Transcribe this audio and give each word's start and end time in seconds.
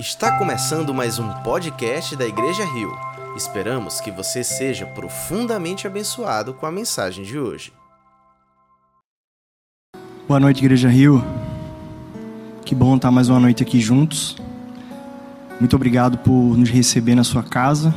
Está 0.00 0.38
começando 0.38 0.94
mais 0.94 1.18
um 1.18 1.28
podcast 1.42 2.16
da 2.16 2.26
Igreja 2.26 2.64
Rio. 2.64 2.90
Esperamos 3.36 4.00
que 4.00 4.10
você 4.10 4.42
seja 4.42 4.86
profundamente 4.86 5.86
abençoado 5.86 6.54
com 6.54 6.64
a 6.64 6.72
mensagem 6.72 7.22
de 7.22 7.38
hoje. 7.38 7.70
Boa 10.26 10.40
noite, 10.40 10.64
Igreja 10.64 10.88
Rio. 10.88 11.22
Que 12.64 12.74
bom 12.74 12.96
estar 12.96 13.10
mais 13.10 13.28
uma 13.28 13.38
noite 13.38 13.62
aqui 13.62 13.78
juntos. 13.78 14.38
Muito 15.60 15.76
obrigado 15.76 16.16
por 16.16 16.32
nos 16.32 16.70
receber 16.70 17.14
na 17.14 17.22
sua 17.22 17.42
casa. 17.42 17.94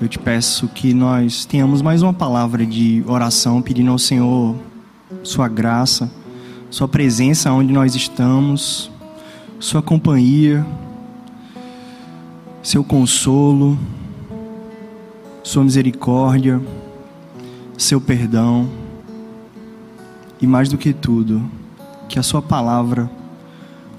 Eu 0.00 0.08
te 0.08 0.18
peço 0.18 0.66
que 0.66 0.92
nós 0.92 1.44
tenhamos 1.44 1.82
mais 1.82 2.02
uma 2.02 2.12
palavra 2.12 2.66
de 2.66 3.04
oração, 3.06 3.62
pedindo 3.62 3.92
ao 3.92 3.98
Senhor 3.98 4.56
sua 5.22 5.46
graça, 5.46 6.10
sua 6.68 6.88
presença 6.88 7.52
onde 7.52 7.72
nós 7.72 7.94
estamos, 7.94 8.90
sua 9.60 9.82
companhia, 9.82 10.66
seu 12.62 12.82
consolo, 12.82 13.78
sua 15.42 15.62
misericórdia, 15.62 16.60
seu 17.76 18.00
perdão 18.00 18.66
e 20.40 20.46
mais 20.46 20.70
do 20.70 20.78
que 20.78 20.94
tudo, 20.94 21.42
que 22.08 22.18
a 22.18 22.22
sua 22.22 22.40
palavra 22.40 23.10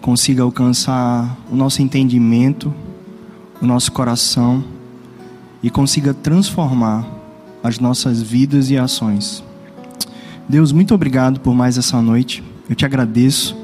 consiga 0.01 0.41
alcançar 0.41 1.37
o 1.49 1.55
nosso 1.55 1.83
entendimento, 1.83 2.73
o 3.61 3.65
nosso 3.67 3.91
coração 3.91 4.63
e 5.61 5.69
consiga 5.69 6.11
transformar 6.11 7.05
as 7.63 7.77
nossas 7.77 8.19
vidas 8.19 8.71
e 8.71 8.77
ações. 8.79 9.43
Deus, 10.49 10.71
muito 10.71 10.95
obrigado 10.95 11.39
por 11.39 11.53
mais 11.53 11.77
essa 11.77 12.01
noite. 12.01 12.43
Eu 12.67 12.75
te 12.75 12.83
agradeço. 12.83 13.60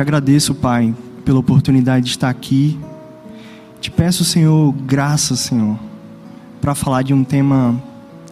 Te 0.00 0.02
agradeço, 0.02 0.54
Pai, 0.54 0.94
pela 1.26 1.40
oportunidade 1.40 2.06
de 2.06 2.12
estar 2.12 2.30
aqui. 2.30 2.80
Te 3.82 3.90
peço, 3.90 4.24
Senhor, 4.24 4.72
graça, 4.72 5.36
Senhor, 5.36 5.78
para 6.58 6.74
falar 6.74 7.02
de 7.02 7.12
um 7.12 7.22
tema 7.22 7.78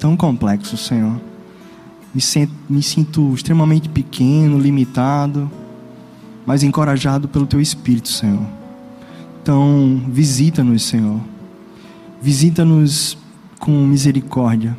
tão 0.01 0.17
complexo, 0.17 0.79
Senhor. 0.79 1.21
Me 2.15 2.23
sinto, 2.23 2.55
me 2.71 2.83
sinto 2.83 3.35
extremamente 3.35 3.87
pequeno, 3.87 4.59
limitado, 4.59 5.51
mas 6.47 6.63
encorajado 6.63 7.29
pelo 7.29 7.47
Teu 7.47 7.61
Espírito, 7.61 8.09
Senhor. 8.09 8.47
Então, 9.43 10.03
visita-nos, 10.09 10.85
Senhor. 10.85 11.21
Visita-nos 12.23 13.19
com 13.59 13.73
misericórdia. 13.85 14.75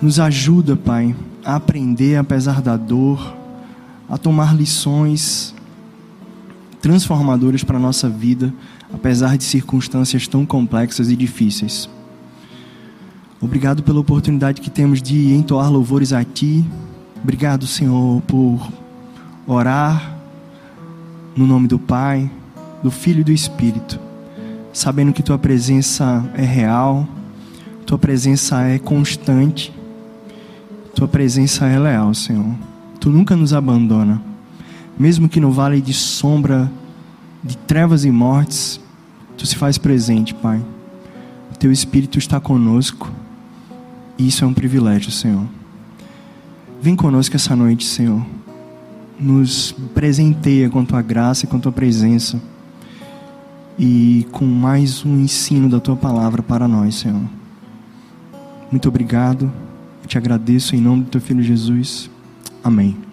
Nos 0.00 0.20
ajuda, 0.20 0.76
Pai, 0.76 1.12
a 1.44 1.56
aprender 1.56 2.14
apesar 2.14 2.62
da 2.62 2.76
dor, 2.76 3.34
a 4.08 4.16
tomar 4.16 4.54
lições 4.54 5.55
transformadoras 6.86 7.64
para 7.64 7.78
a 7.78 7.80
nossa 7.80 8.08
vida, 8.08 8.54
apesar 8.94 9.36
de 9.36 9.42
circunstâncias 9.42 10.28
tão 10.28 10.46
complexas 10.46 11.10
e 11.10 11.16
difíceis. 11.16 11.90
Obrigado 13.40 13.82
pela 13.82 13.98
oportunidade 13.98 14.60
que 14.60 14.70
temos 14.70 15.02
de 15.02 15.32
entoar 15.32 15.68
louvores 15.68 16.12
a 16.12 16.22
Ti. 16.22 16.64
Obrigado, 17.20 17.66
Senhor, 17.66 18.22
por 18.22 18.70
orar 19.48 20.16
no 21.36 21.44
nome 21.44 21.66
do 21.66 21.76
Pai, 21.76 22.30
do 22.84 22.90
Filho 22.92 23.22
e 23.22 23.24
do 23.24 23.32
Espírito, 23.32 23.98
sabendo 24.72 25.12
que 25.12 25.24
Tua 25.24 25.38
presença 25.40 26.24
é 26.36 26.44
real, 26.44 27.04
Tua 27.84 27.98
presença 27.98 28.62
é 28.62 28.78
constante, 28.78 29.74
Tua 30.94 31.08
presença 31.08 31.66
é 31.66 31.80
leal, 31.80 32.14
Senhor. 32.14 32.54
Tu 33.00 33.10
nunca 33.10 33.34
nos 33.34 33.52
abandona. 33.52 34.22
Mesmo 34.98 35.28
que 35.28 35.40
no 35.40 35.50
vale 35.50 35.80
de 35.80 35.92
sombra 35.92 36.70
de 37.42 37.56
trevas 37.56 38.04
e 38.04 38.10
mortes, 38.10 38.80
tu 39.36 39.46
se 39.46 39.56
faz 39.56 39.78
presente, 39.78 40.34
Pai. 40.34 40.62
Teu 41.58 41.72
Espírito 41.72 42.18
está 42.18 42.38
conosco. 42.38 43.10
E 44.18 44.28
isso 44.28 44.44
é 44.44 44.46
um 44.46 44.54
privilégio, 44.54 45.10
Senhor. 45.10 45.44
Vem 46.80 46.94
conosco 46.94 47.36
essa 47.36 47.56
noite, 47.56 47.84
Senhor. 47.84 48.24
Nos 49.18 49.72
presenteia 49.94 50.68
com 50.68 50.84
tua 50.84 51.02
graça 51.02 51.44
e 51.44 51.48
com 51.48 51.58
tua 51.58 51.72
presença. 51.72 52.40
E 53.78 54.26
com 54.32 54.46
mais 54.46 55.04
um 55.04 55.18
ensino 55.20 55.68
da 55.68 55.80
tua 55.80 55.96
palavra 55.96 56.42
para 56.42 56.68
nós, 56.68 56.94
Senhor. 56.94 57.22
Muito 58.70 58.88
obrigado. 58.88 59.50
Eu 60.02 60.08
te 60.08 60.16
agradeço 60.16 60.76
em 60.76 60.80
nome 60.80 61.04
do 61.04 61.10
teu 61.10 61.20
filho 61.20 61.42
Jesus. 61.42 62.10
Amém. 62.62 63.05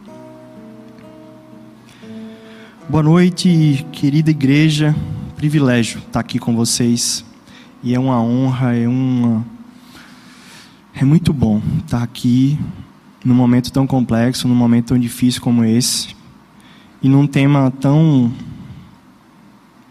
Boa 2.89 3.01
noite, 3.01 3.85
querida 3.93 4.29
igreja. 4.29 4.93
Privilégio 5.37 5.99
estar 5.99 6.19
aqui 6.19 6.37
com 6.37 6.53
vocês. 6.53 7.23
E 7.81 7.95
é 7.95 7.99
uma 7.99 8.21
honra, 8.21 8.75
é 8.75 8.85
uma 8.85 9.43
é 10.93 11.05
muito 11.05 11.31
bom 11.31 11.61
estar 11.79 12.03
aqui 12.03 12.59
num 13.23 13.33
momento 13.33 13.71
tão 13.71 13.87
complexo, 13.87 14.49
num 14.49 14.55
momento 14.55 14.87
tão 14.87 14.99
difícil 14.99 15.41
como 15.41 15.63
esse. 15.63 16.13
E 17.01 17.07
num 17.07 17.25
tema 17.25 17.71
tão 17.71 18.29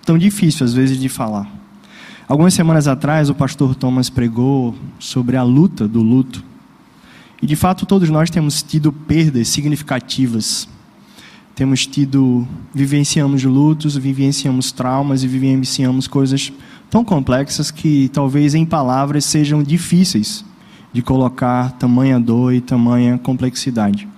tão 0.04 0.18
difícil 0.18 0.66
às 0.66 0.74
vezes 0.74 0.98
de 0.98 1.08
falar. 1.08 1.50
Algumas 2.28 2.52
semanas 2.52 2.86
atrás 2.86 3.30
o 3.30 3.34
pastor 3.34 3.74
Thomas 3.74 4.10
pregou 4.10 4.74
sobre 4.98 5.38
a 5.38 5.42
luta 5.42 5.88
do 5.88 6.02
luto. 6.02 6.44
E 7.40 7.46
de 7.46 7.56
fato 7.56 7.86
todos 7.86 8.10
nós 8.10 8.28
temos 8.28 8.62
tido 8.62 8.92
perdas 8.92 9.48
significativas. 9.48 10.68
Temos 11.54 11.86
tido, 11.86 12.46
vivenciamos 12.74 13.44
lutos, 13.44 13.96
vivenciamos 13.96 14.72
traumas 14.72 15.22
e 15.22 15.28
vivenciamos 15.28 16.06
coisas 16.06 16.50
tão 16.88 17.04
complexas 17.04 17.70
que 17.70 18.08
talvez 18.12 18.54
em 18.54 18.64
palavras 18.64 19.24
sejam 19.24 19.62
difíceis 19.62 20.44
de 20.92 21.02
colocar 21.02 21.72
tamanha 21.72 22.18
dor 22.18 22.54
e 22.54 22.60
tamanha 22.60 23.18
complexidade. 23.18 24.08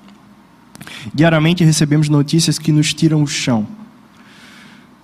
Diariamente 1.12 1.64
recebemos 1.64 2.08
notícias 2.08 2.58
que 2.58 2.72
nos 2.72 2.94
tiram 2.94 3.22
o 3.22 3.26
chão, 3.26 3.66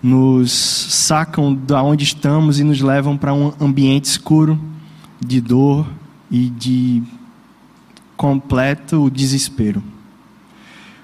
nos 0.02 0.50
sacam 0.52 1.54
da 1.54 1.82
onde 1.82 2.04
estamos 2.04 2.58
e 2.58 2.64
nos 2.64 2.80
levam 2.80 3.16
para 3.16 3.34
um 3.34 3.52
ambiente 3.60 4.04
escuro 4.04 4.58
de 5.20 5.40
dor 5.40 5.86
e 6.30 6.48
de 6.48 7.02
completo 8.16 9.10
desespero. 9.10 9.82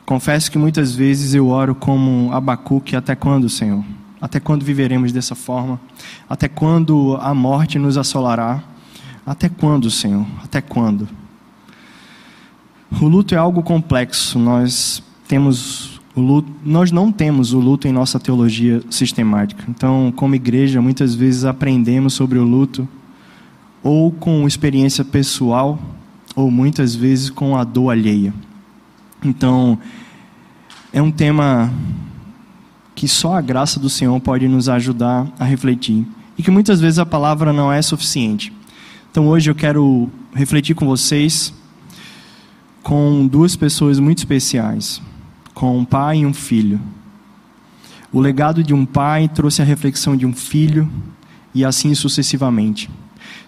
Confesso 0.06 0.52
que 0.52 0.56
muitas 0.56 0.94
vezes 0.94 1.34
eu 1.34 1.48
oro 1.48 1.74
como 1.74 2.32
Abacuque, 2.32 2.94
até 2.94 3.16
quando, 3.16 3.48
Senhor? 3.48 3.84
Até 4.20 4.38
quando 4.38 4.64
viveremos 4.64 5.10
dessa 5.10 5.34
forma? 5.34 5.80
Até 6.30 6.46
quando 6.48 7.18
a 7.20 7.34
morte 7.34 7.76
nos 7.76 7.98
assolará? 7.98 8.62
Até 9.26 9.48
quando, 9.48 9.90
Senhor? 9.90 10.24
Até 10.44 10.60
quando? 10.60 11.08
O 13.00 13.08
luto 13.08 13.34
é 13.34 13.36
algo 13.36 13.64
complexo. 13.64 14.38
Nós 14.38 15.02
temos 15.26 16.00
o 16.14 16.20
luto, 16.20 16.52
nós 16.64 16.92
não 16.92 17.10
temos 17.10 17.52
o 17.52 17.58
luto 17.58 17.88
em 17.88 17.92
nossa 17.92 18.20
teologia 18.20 18.80
sistemática. 18.88 19.64
Então, 19.68 20.12
como 20.14 20.36
igreja, 20.36 20.80
muitas 20.80 21.16
vezes 21.16 21.44
aprendemos 21.44 22.14
sobre 22.14 22.38
o 22.38 22.44
luto 22.44 22.88
ou 23.82 24.12
com 24.12 24.46
experiência 24.46 25.04
pessoal 25.04 25.80
ou 26.36 26.48
muitas 26.48 26.94
vezes 26.94 27.28
com 27.28 27.56
a 27.56 27.64
dor 27.64 27.90
alheia. 27.90 28.32
Então, 29.26 29.78
é 30.92 31.02
um 31.02 31.10
tema 31.10 31.72
que 32.94 33.08
só 33.08 33.34
a 33.34 33.40
graça 33.40 33.80
do 33.80 33.90
Senhor 33.90 34.18
pode 34.20 34.46
nos 34.46 34.68
ajudar 34.68 35.26
a 35.38 35.44
refletir 35.44 36.06
e 36.38 36.42
que 36.42 36.50
muitas 36.50 36.80
vezes 36.80 36.98
a 36.98 37.04
palavra 37.04 37.52
não 37.52 37.72
é 37.72 37.82
suficiente. 37.82 38.52
Então, 39.10 39.26
hoje 39.26 39.50
eu 39.50 39.54
quero 39.54 40.08
refletir 40.32 40.74
com 40.74 40.86
vocês 40.86 41.52
com 42.82 43.26
duas 43.26 43.56
pessoas 43.56 43.98
muito 43.98 44.18
especiais, 44.18 45.02
com 45.52 45.76
um 45.76 45.84
pai 45.84 46.18
e 46.18 46.26
um 46.26 46.32
filho. 46.32 46.80
O 48.12 48.20
legado 48.20 48.62
de 48.62 48.72
um 48.72 48.86
pai 48.86 49.28
trouxe 49.28 49.60
a 49.60 49.64
reflexão 49.64 50.16
de 50.16 50.24
um 50.24 50.32
filho 50.32 50.88
e 51.52 51.64
assim 51.64 51.94
sucessivamente. 51.96 52.88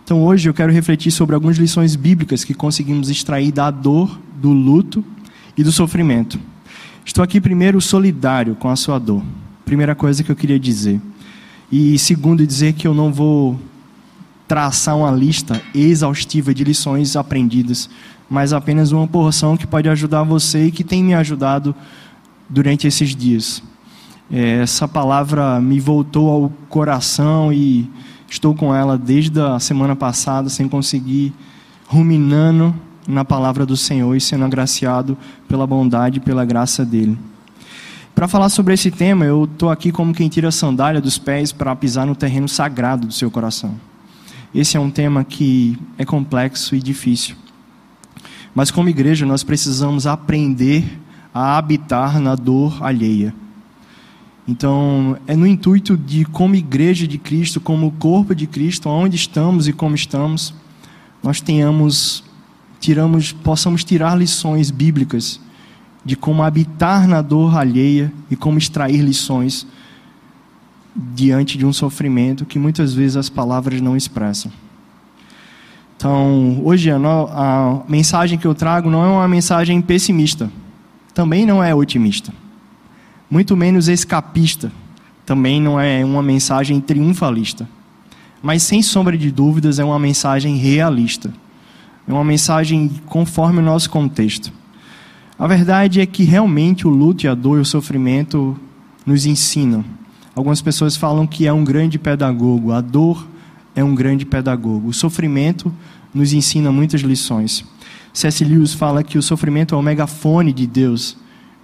Então 0.03 0.25
hoje 0.25 0.49
eu 0.49 0.55
quero 0.55 0.73
refletir 0.73 1.13
sobre 1.13 1.37
algumas 1.37 1.57
lições 1.57 1.95
bíblicas 1.95 2.43
que 2.43 2.53
conseguimos 2.53 3.09
extrair 3.11 3.53
da 3.53 3.71
dor, 3.71 4.19
do 4.41 4.51
luto 4.51 5.05
e 5.59 5.63
do 5.63 5.71
sofrimento. 5.71 6.41
Estou 7.05 7.23
aqui 7.23 7.41
primeiro 7.41 7.81
solidário 7.81 8.55
com 8.55 8.71
a 8.71 8.77
sua 8.77 8.99
dor. 8.99 9.23
Primeira 9.65 9.95
coisa 9.95 10.23
que 10.23 10.33
eu 10.33 10.37
queria 10.37 10.59
dizer. 10.59 11.01
E 11.71 11.99
segundo 11.99 12.47
dizer 12.47 12.73
que 12.73 12.87
eu 12.87 12.95
não 12.95 13.13
vou 13.13 13.61
traçar 14.47 14.97
uma 14.97 15.11
lista 15.11 15.61
exaustiva 15.75 16.55
de 16.55 16.65
lições 16.65 17.17
aprendidas, 17.17 17.91
mas 18.31 18.55
apenas 18.55 18.93
uma 18.93 19.07
porção 19.07 19.57
que 19.57 19.67
pode 19.67 19.89
ajudar 19.91 20.23
você 20.23 20.67
e 20.67 20.73
que 20.73 20.83
tem 20.83 21.05
me 21.05 21.13
ajudado 21.13 21.75
durante 22.49 22.87
esses 22.87 23.15
dias. 23.15 23.63
É, 24.31 24.63
essa 24.63 24.89
palavra 24.89 25.61
me 25.61 25.81
voltou 25.81 26.31
ao 26.31 26.53
coração 26.71 27.53
e 27.53 27.91
Estou 28.31 28.55
com 28.55 28.75
ela 28.75 28.99
desde 28.99 29.41
a 29.41 29.59
semana 29.59 29.97
passada, 29.97 30.51
sem 30.51 30.69
conseguir, 30.69 31.33
ruminando 31.87 32.75
na 33.09 33.25
palavra 33.25 33.65
do 33.65 33.77
Senhor 33.77 34.15
e 34.15 34.21
sendo 34.21 34.45
agraciado 34.45 35.17
pela 35.49 35.67
bondade 35.67 36.19
e 36.19 36.21
pela 36.21 36.45
graça 36.45 36.85
dele. 36.85 37.19
Para 38.15 38.29
falar 38.29 38.51
sobre 38.51 38.75
esse 38.75 38.91
tema, 38.91 39.25
eu 39.25 39.45
estou 39.45 39.71
aqui 39.71 39.91
como 39.91 40.13
quem 40.13 40.29
tira 40.29 40.49
a 40.49 40.53
sandália 40.53 41.01
dos 41.01 41.17
pés 41.17 41.51
para 41.51 41.75
pisar 41.75 42.07
no 42.07 42.15
terreno 42.15 42.49
sagrado 42.49 43.07
do 43.07 43.13
seu 43.13 43.31
coração. 43.31 43.75
Esse 44.55 44.77
é 44.77 44.81
um 44.81 44.91
tema 44.91 45.25
que 45.25 45.79
é 45.97 46.05
complexo 46.05 46.75
e 46.75 46.81
difícil. 46.81 47.37
Mas 48.55 48.71
como 48.71 48.89
igreja, 48.89 49.25
nós 49.25 49.43
precisamos 49.43 50.07
aprender 50.07 50.85
a 51.33 51.57
habitar 51.57 52.19
na 52.19 52.35
dor 52.35 52.85
alheia. 52.85 53.35
Então, 54.49 55.19
é 55.27 55.37
no 55.37 55.47
intuito 55.47 55.97
de, 55.97 56.25
como 56.25 56.55
igreja 56.55 57.07
de 57.07 57.19
Cristo, 57.19 57.61
como 57.61 57.93
corpo 57.93 58.35
de 58.35 58.47
Cristo, 58.47 58.89
onde 58.89 59.15
estamos 59.15 59.69
e 59.69 59.73
como 59.73 59.95
estamos, 59.95 60.55
nós 61.23 61.41
tenhamos, 61.41 62.25
tiramos, 62.81 63.33
possamos 63.33 63.85
tirar 63.85 64.17
lições 64.17 64.71
bíblicas 64.71 65.41
de 66.05 66.17
como 66.17 66.43
habitar 66.43 67.07
na 67.07 67.21
dor 67.21 67.57
alheia 67.57 68.13
e 68.31 68.37
como 68.37 68.59
extrair 68.59 69.01
lições 69.01 69.67
diante 70.97 71.57
de 71.59 71.67
um 71.67 71.73
sofrimento 71.73 72.47
que 72.47 72.59
muitas 72.59 72.95
vezes 72.95 73.17
as 73.17 73.29
palavras 73.29 73.81
não 73.81 73.97
expressam. 73.97 74.51
Então, 75.97 76.61
hoje 76.65 76.91
a, 76.91 76.97
a 76.97 77.83
mensagem 77.89 78.39
que 78.39 78.47
eu 78.47 78.55
trago 78.55 78.89
não 78.89 79.05
é 79.05 79.09
uma 79.09 79.29
mensagem 79.29 79.81
pessimista, 79.83 80.51
também 81.13 81.45
não 81.45 81.63
é 81.63 81.75
otimista, 81.75 82.33
muito 83.29 83.57
menos 83.57 83.89
escapista, 83.89 84.71
também 85.27 85.61
não 85.61 85.79
é 85.79 86.05
uma 86.05 86.23
mensagem 86.23 86.81
triunfalista, 86.81 87.69
mas 88.41 88.63
sem 88.63 88.81
sombra 88.81 89.19
de 89.19 89.31
dúvidas 89.33 89.79
é 89.79 89.85
uma 89.85 89.99
mensagem 89.99 90.57
realista, 90.57 91.33
é 92.09 92.13
uma 92.13 92.25
mensagem 92.25 92.91
conforme 93.07 93.59
o 93.59 93.63
nosso 93.63 93.91
contexto. 93.91 94.51
A 95.39 95.47
verdade 95.47 96.01
é 96.01 96.07
que 96.07 96.25
realmente 96.25 96.87
o 96.87 96.91
luto 96.91 97.27
e 97.27 97.29
a 97.29 97.35
dor 97.35 97.59
e 97.59 97.61
o 97.61 97.65
sofrimento 97.65 98.59
nos 99.05 99.27
ensinam. 99.27 99.85
Algumas 100.35 100.63
pessoas 100.63 100.97
falam 100.97 101.27
que 101.27 101.47
é 101.47 101.53
um 101.53 101.63
grande 101.63 101.99
pedagogo, 101.99 102.73
a 102.73 102.81
dor 102.81 103.29
é 103.77 103.85
um 103.85 103.95
grande 103.95 104.25
pedagogo. 104.25 104.89
O 104.89 104.93
sofrimento 104.93 105.73
nos 106.13 106.33
ensina 106.33 106.73
muitas 106.73 107.03
lições. 107.03 107.65
C.S. 108.13 108.45
Lewis 108.45 108.73
fala 108.73 109.05
que 109.05 109.19
o 109.19 109.23
sofrimento 109.23 109.75
é 109.75 109.79
o 109.79 109.83
megafone 109.83 110.53
de 110.53 110.67
Deus. 110.67 111.17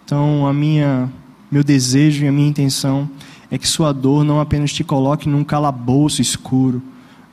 Então, 0.05 0.46
a 0.46 0.52
minha 0.52 1.11
meu 1.50 1.62
desejo 1.62 2.25
e 2.25 2.29
a 2.29 2.32
minha 2.32 2.49
intenção 2.49 3.08
é 3.50 3.56
que 3.56 3.69
sua 3.69 3.93
dor 3.93 4.25
não 4.25 4.41
apenas 4.41 4.73
te 4.73 4.82
coloque 4.82 5.29
num 5.29 5.44
calabouço 5.44 6.20
escuro, 6.20 6.82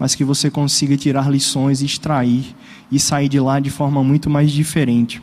mas 0.01 0.15
que 0.15 0.23
você 0.23 0.49
consiga 0.49 0.97
tirar 0.97 1.29
lições, 1.29 1.83
extrair 1.83 2.55
e 2.91 2.99
sair 2.99 3.29
de 3.29 3.39
lá 3.39 3.59
de 3.59 3.69
forma 3.69 4.03
muito 4.03 4.31
mais 4.31 4.51
diferente. 4.51 5.21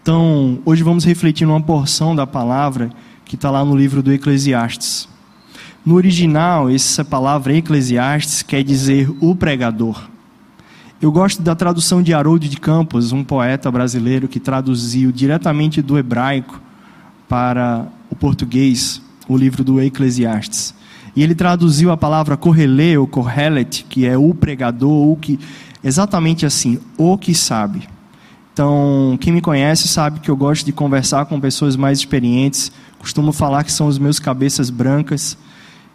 Então, 0.00 0.58
hoje 0.64 0.82
vamos 0.82 1.04
refletir 1.04 1.46
numa 1.46 1.60
porção 1.60 2.16
da 2.16 2.26
palavra 2.26 2.90
que 3.26 3.34
está 3.34 3.50
lá 3.50 3.62
no 3.62 3.76
livro 3.76 4.02
do 4.02 4.10
Eclesiastes. 4.10 5.06
No 5.84 5.96
original, 5.96 6.70
essa 6.70 7.04
palavra 7.04 7.54
Eclesiastes 7.54 8.42
quer 8.42 8.64
dizer 8.64 9.14
o 9.20 9.36
pregador. 9.36 10.08
Eu 10.98 11.12
gosto 11.12 11.42
da 11.42 11.54
tradução 11.54 12.02
de 12.02 12.14
Haroldo 12.14 12.48
de 12.48 12.56
Campos, 12.56 13.12
um 13.12 13.22
poeta 13.22 13.70
brasileiro 13.70 14.28
que 14.28 14.40
traduziu 14.40 15.12
diretamente 15.12 15.82
do 15.82 15.98
hebraico 15.98 16.58
para 17.28 17.86
o 18.08 18.16
português 18.16 19.02
o 19.28 19.36
livro 19.36 19.62
do 19.62 19.78
Eclesiastes. 19.78 20.74
E 21.14 21.22
ele 21.22 21.34
traduziu 21.34 21.90
a 21.90 21.96
palavra 21.96 22.36
correle 22.36 22.96
ou 22.96 23.06
correlet, 23.06 23.84
que 23.88 24.06
é 24.06 24.16
o 24.16 24.32
pregador, 24.34 24.90
ou 24.90 25.16
que 25.16 25.38
exatamente 25.84 26.46
assim, 26.46 26.78
o 26.96 27.18
que 27.18 27.34
sabe. 27.34 27.88
Então, 28.52 29.16
quem 29.20 29.32
me 29.32 29.40
conhece 29.40 29.88
sabe 29.88 30.20
que 30.20 30.30
eu 30.30 30.36
gosto 30.36 30.64
de 30.66 30.72
conversar 30.72 31.24
com 31.24 31.40
pessoas 31.40 31.74
mais 31.74 31.98
experientes. 31.98 32.70
Costumo 32.98 33.32
falar 33.32 33.64
que 33.64 33.72
são 33.72 33.86
os 33.86 33.98
meus 33.98 34.18
cabeças 34.18 34.68
brancas. 34.68 35.38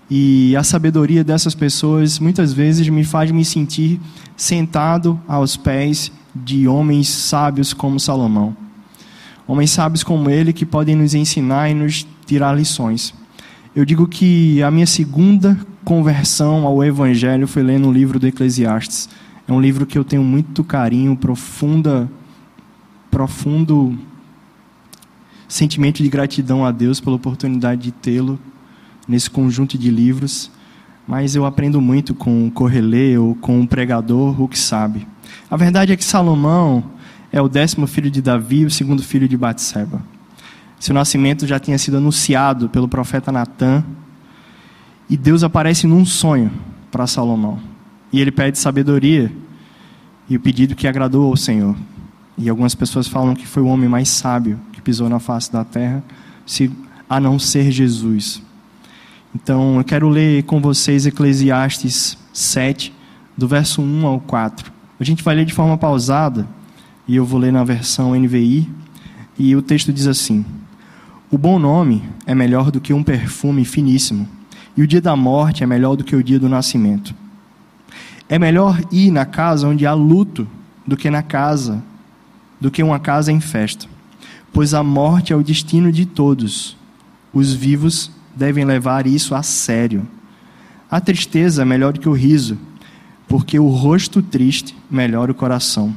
E 0.09 0.55
a 0.55 0.63
sabedoria 0.63 1.23
dessas 1.23 1.53
pessoas 1.53 2.17
muitas 2.17 2.53
vezes 2.53 2.87
me 2.89 3.03
faz 3.03 3.29
me 3.29 3.43
sentir 3.45 3.99
sentado 4.35 5.19
aos 5.27 5.57
pés 5.57 6.11
de 6.33 6.67
homens 6.67 7.09
sábios 7.09 7.73
como 7.73 7.99
Salomão. 7.99 8.55
Homens 9.47 9.71
sábios 9.71 10.03
como 10.03 10.29
ele 10.29 10.51
que 10.51 10.65
podem 10.65 10.95
nos 10.95 11.13
ensinar 11.13 11.69
e 11.69 11.73
nos 11.73 12.07
tirar 12.25 12.53
lições. 12.55 13.13
Eu 13.77 13.85
digo 13.85 14.07
que 14.07 14.59
a 14.63 14.71
minha 14.71 14.87
segunda 14.87 15.55
conversão 15.85 16.65
ao 16.65 16.83
Evangelho 16.83 17.47
foi 17.47 17.61
lendo 17.61 17.87
o 17.87 17.93
livro 17.93 18.17
do 18.17 18.25
Eclesiastes. 18.25 19.07
É 19.47 19.53
um 19.53 19.61
livro 19.61 19.85
que 19.85 19.95
eu 19.95 20.03
tenho 20.03 20.23
muito 20.23 20.63
carinho, 20.63 21.15
profunda 21.15 22.09
profundo 23.11 23.95
sentimento 25.47 26.01
de 26.01 26.09
gratidão 26.09 26.65
a 26.65 26.71
Deus 26.71 26.99
pela 26.99 27.17
oportunidade 27.17 27.83
de 27.83 27.91
tê-lo 27.91 28.39
nesse 29.07 29.29
conjunto 29.29 29.77
de 29.77 29.91
livros, 29.91 30.49
mas 31.07 31.35
eu 31.35 31.45
aprendo 31.45 31.79
muito 31.79 32.15
com 32.15 32.47
o 32.47 33.21
ou 33.21 33.35
com 33.35 33.61
o 33.61 33.67
pregador, 33.67 34.41
o 34.41 34.47
que 34.47 34.57
sabe. 34.57 35.07
A 35.51 35.55
verdade 35.55 35.93
é 35.93 35.95
que 35.95 36.03
Salomão 36.03 36.83
é 37.31 37.39
o 37.39 37.47
décimo 37.47 37.85
filho 37.85 38.09
de 38.09 38.23
Davi, 38.23 38.65
o 38.65 38.71
segundo 38.71 39.03
filho 39.03 39.27
de 39.27 39.37
Batseba. 39.37 40.01
Seu 40.79 40.93
nascimento 40.93 41.47
já 41.47 41.59
tinha 41.59 41.77
sido 41.77 41.97
anunciado 41.97 42.69
pelo 42.69 42.87
profeta 42.87 43.31
Natã, 43.31 43.83
e 45.09 45.17
Deus 45.17 45.43
aparece 45.43 45.87
num 45.87 46.05
sonho 46.05 46.51
para 46.91 47.07
Salomão. 47.07 47.59
E 48.11 48.21
ele 48.21 48.31
pede 48.31 48.59
sabedoria, 48.59 49.31
e 50.29 50.35
o 50.35 50.39
pedido 50.39 50.75
que 50.75 50.87
agradou 50.87 51.29
ao 51.29 51.37
Senhor. 51.37 51.75
E 52.37 52.49
algumas 52.49 52.75
pessoas 52.75 53.07
falam 53.07 53.33
que 53.33 53.47
foi 53.47 53.63
o 53.63 53.67
homem 53.67 53.89
mais 53.89 54.09
sábio 54.09 54.59
que 54.71 54.81
pisou 54.81 55.09
na 55.09 55.19
face 55.19 55.51
da 55.51 55.63
terra, 55.63 56.03
se, 56.45 56.71
a 57.09 57.19
não 57.19 57.39
ser 57.39 57.71
Jesus. 57.71 58.41
Então, 59.33 59.77
eu 59.77 59.83
quero 59.83 60.07
ler 60.09 60.43
com 60.43 60.61
vocês 60.61 61.05
Eclesiastes 61.05 62.17
7, 62.31 62.93
do 63.35 63.47
verso 63.47 63.81
1 63.81 64.05
ao 64.05 64.19
4. 64.19 64.71
A 64.99 65.03
gente 65.03 65.23
vai 65.23 65.35
ler 65.35 65.45
de 65.45 65.53
forma 65.53 65.77
pausada, 65.77 66.47
e 67.07 67.15
eu 67.15 67.25
vou 67.25 67.39
ler 67.39 67.51
na 67.51 67.63
versão 67.63 68.13
NVI, 68.13 68.69
e 69.39 69.55
o 69.55 69.61
texto 69.61 69.93
diz 69.93 70.07
assim: 70.07 70.45
O 71.29 71.37
bom 71.37 71.59
nome 71.59 72.03
é 72.25 72.33
melhor 72.33 72.71
do 72.71 72.79
que 72.79 72.93
um 72.93 73.03
perfume 73.03 73.65
finíssimo, 73.65 74.25
e 74.77 74.81
o 74.81 74.87
dia 74.87 75.01
da 75.01 75.13
morte 75.13 75.61
é 75.61 75.67
melhor 75.67 75.97
do 75.97 76.03
que 76.05 76.15
o 76.15 76.23
dia 76.23 76.39
do 76.39 76.47
nascimento. 76.47 77.13
É 78.29 78.39
melhor 78.39 78.79
ir 78.93 79.11
na 79.11 79.25
casa 79.25 79.67
onde 79.67 79.85
há 79.85 79.93
luto 79.93 80.47
do 80.85 80.95
que 80.95 81.09
na 81.09 81.21
casa 81.21 81.83
do 82.61 82.71
que 82.71 82.81
uma 82.81 82.97
casa 82.97 83.29
em 83.29 83.41
festa, 83.41 83.87
pois 84.53 84.73
a 84.73 84.81
morte 84.81 85.33
é 85.33 85.35
o 85.35 85.43
destino 85.43 85.91
de 85.91 86.05
todos. 86.05 86.77
Os 87.33 87.53
vivos 87.53 88.09
devem 88.33 88.63
levar 88.63 89.05
isso 89.05 89.35
a 89.35 89.43
sério. 89.43 90.07
A 90.89 91.01
tristeza 91.01 91.63
é 91.63 91.65
melhor 91.65 91.91
do 91.91 91.99
que 91.99 92.07
o 92.07 92.13
riso, 92.13 92.57
porque 93.27 93.59
o 93.59 93.67
rosto 93.67 94.21
triste 94.21 94.73
melhora 94.89 95.33
o 95.33 95.35
coração. 95.35 95.93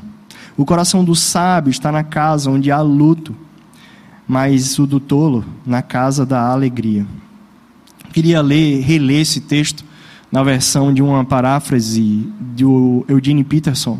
O 0.56 0.64
coração 0.64 1.04
do 1.04 1.14
sábio 1.14 1.70
está 1.70 1.92
na 1.92 2.02
casa 2.02 2.50
onde 2.50 2.72
há 2.72 2.80
luto, 2.80 3.32
mas 4.30 4.78
o 4.78 4.86
do 4.86 5.00
tolo 5.00 5.44
na 5.66 5.82
casa 5.82 6.24
da 6.24 6.52
alegria. 6.52 7.04
Queria 8.12 8.40
ler, 8.40 8.80
reler 8.80 9.22
esse 9.22 9.40
texto 9.40 9.84
na 10.30 10.44
versão 10.44 10.94
de 10.94 11.02
uma 11.02 11.24
paráfrase 11.24 12.28
do 12.38 13.04
Eugene 13.08 13.42
Peterson, 13.42 13.98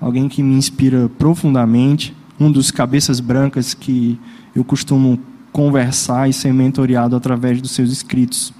alguém 0.00 0.28
que 0.28 0.40
me 0.40 0.54
inspira 0.54 1.10
profundamente, 1.18 2.14
um 2.38 2.48
dos 2.52 2.70
cabeças 2.70 3.18
brancas 3.18 3.74
que 3.74 4.16
eu 4.54 4.62
costumo 4.62 5.18
conversar 5.50 6.30
e 6.30 6.32
ser 6.32 6.54
mentoreado 6.54 7.16
através 7.16 7.60
dos 7.60 7.72
seus 7.72 7.90
escritos. 7.90 8.52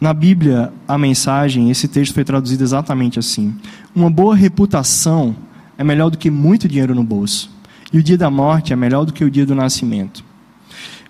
Na 0.00 0.14
Bíblia, 0.14 0.72
a 0.86 0.96
mensagem, 0.96 1.68
esse 1.68 1.88
texto 1.88 2.14
foi 2.14 2.22
traduzido 2.22 2.62
exatamente 2.62 3.18
assim: 3.18 3.52
Uma 3.92 4.08
boa 4.08 4.36
reputação 4.36 5.34
é 5.76 5.82
melhor 5.82 6.10
do 6.10 6.18
que 6.18 6.30
muito 6.30 6.68
dinheiro 6.68 6.94
no 6.94 7.02
bolso, 7.02 7.50
e 7.92 7.98
o 7.98 8.02
dia 8.04 8.16
da 8.16 8.30
morte 8.30 8.72
é 8.72 8.76
melhor 8.76 9.04
do 9.04 9.12
que 9.12 9.24
o 9.24 9.30
dia 9.30 9.44
do 9.44 9.56
nascimento. 9.56 10.29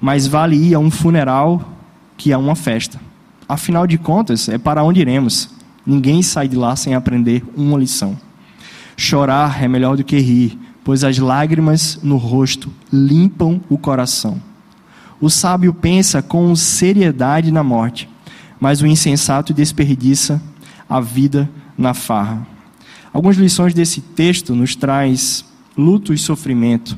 Mas 0.00 0.26
vale 0.26 0.56
ir 0.56 0.74
a 0.74 0.78
um 0.78 0.90
funeral 0.90 1.62
que 2.16 2.32
a 2.32 2.38
uma 2.38 2.56
festa. 2.56 3.00
Afinal 3.48 3.86
de 3.86 3.98
contas, 3.98 4.48
é 4.48 4.58
para 4.58 4.82
onde 4.82 5.00
iremos. 5.00 5.50
Ninguém 5.84 6.22
sai 6.22 6.46
de 6.46 6.56
lá 6.56 6.76
sem 6.76 6.94
aprender 6.94 7.44
uma 7.56 7.78
lição. 7.78 8.16
Chorar 8.96 9.62
é 9.62 9.68
melhor 9.68 9.96
do 9.96 10.04
que 10.04 10.18
rir, 10.18 10.58
pois 10.84 11.04
as 11.04 11.18
lágrimas 11.18 11.98
no 12.02 12.16
rosto 12.16 12.70
limpam 12.92 13.60
o 13.68 13.76
coração. 13.76 14.40
O 15.20 15.28
sábio 15.28 15.74
pensa 15.74 16.22
com 16.22 16.54
seriedade 16.54 17.50
na 17.50 17.62
morte, 17.62 18.08
mas 18.58 18.80
o 18.80 18.86
insensato 18.86 19.52
desperdiça 19.52 20.40
a 20.88 21.00
vida 21.00 21.48
na 21.76 21.94
farra. 21.94 22.46
Algumas 23.12 23.36
lições 23.36 23.74
desse 23.74 24.00
texto 24.00 24.54
nos 24.54 24.76
traz 24.76 25.44
luto 25.76 26.14
e 26.14 26.18
sofrimento. 26.18 26.96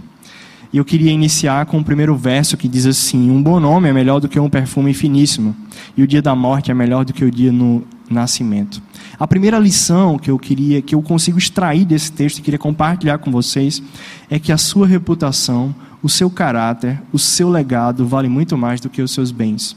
E 0.73 0.79
eu 0.79 0.85
queria 0.87 1.13
iniciar 1.13 1.67
com 1.67 1.79
o 1.79 1.85
primeiro 1.85 2.17
verso 2.17 2.57
que 2.57 2.67
diz 2.67 2.87
assim: 2.87 3.31
Um 3.31 3.43
bom 3.43 3.61
nome 3.61 3.89
é 3.89 3.93
melhor 3.93 4.21
do 4.21 4.29
que 4.29 4.41
um 4.41 4.49
perfume 4.49 4.95
finíssimo, 4.95 5.55
e 5.97 6.03
o 6.03 6.07
dia 6.07 6.23
da 6.23 6.35
morte 6.35 6.71
é 6.71 6.75
melhor 6.75 7.05
do 7.05 7.13
que 7.13 7.25
o 7.25 7.31
dia 7.31 7.53
no 7.53 7.85
nascimento. 8.09 8.83
A 9.19 9.27
primeira 9.27 9.59
lição 9.59 10.19
que 10.19 10.31
eu 10.31 10.39
queria, 10.39 10.81
que 10.81 10.95
eu 10.95 11.03
consigo 11.03 11.37
extrair 11.37 11.85
desse 11.85 12.11
texto 12.11 12.39
e 12.39 12.43
queria 12.43 12.59
compartilhar 12.59 13.19
com 13.19 13.31
vocês, 13.31 13.83
é 14.31 14.39
que 14.39 14.51
a 14.51 14.57
sua 14.57 14.87
reputação, 14.87 15.75
o 16.03 16.09
seu 16.09 16.31
caráter, 16.31 17.03
o 17.13 17.19
seu 17.19 17.51
legado 17.51 18.07
vale 18.07 18.29
muito 18.29 18.57
mais 18.57 18.81
do 18.81 18.89
que 18.89 19.03
os 19.03 19.13
seus 19.13 19.31
bens. 19.31 19.77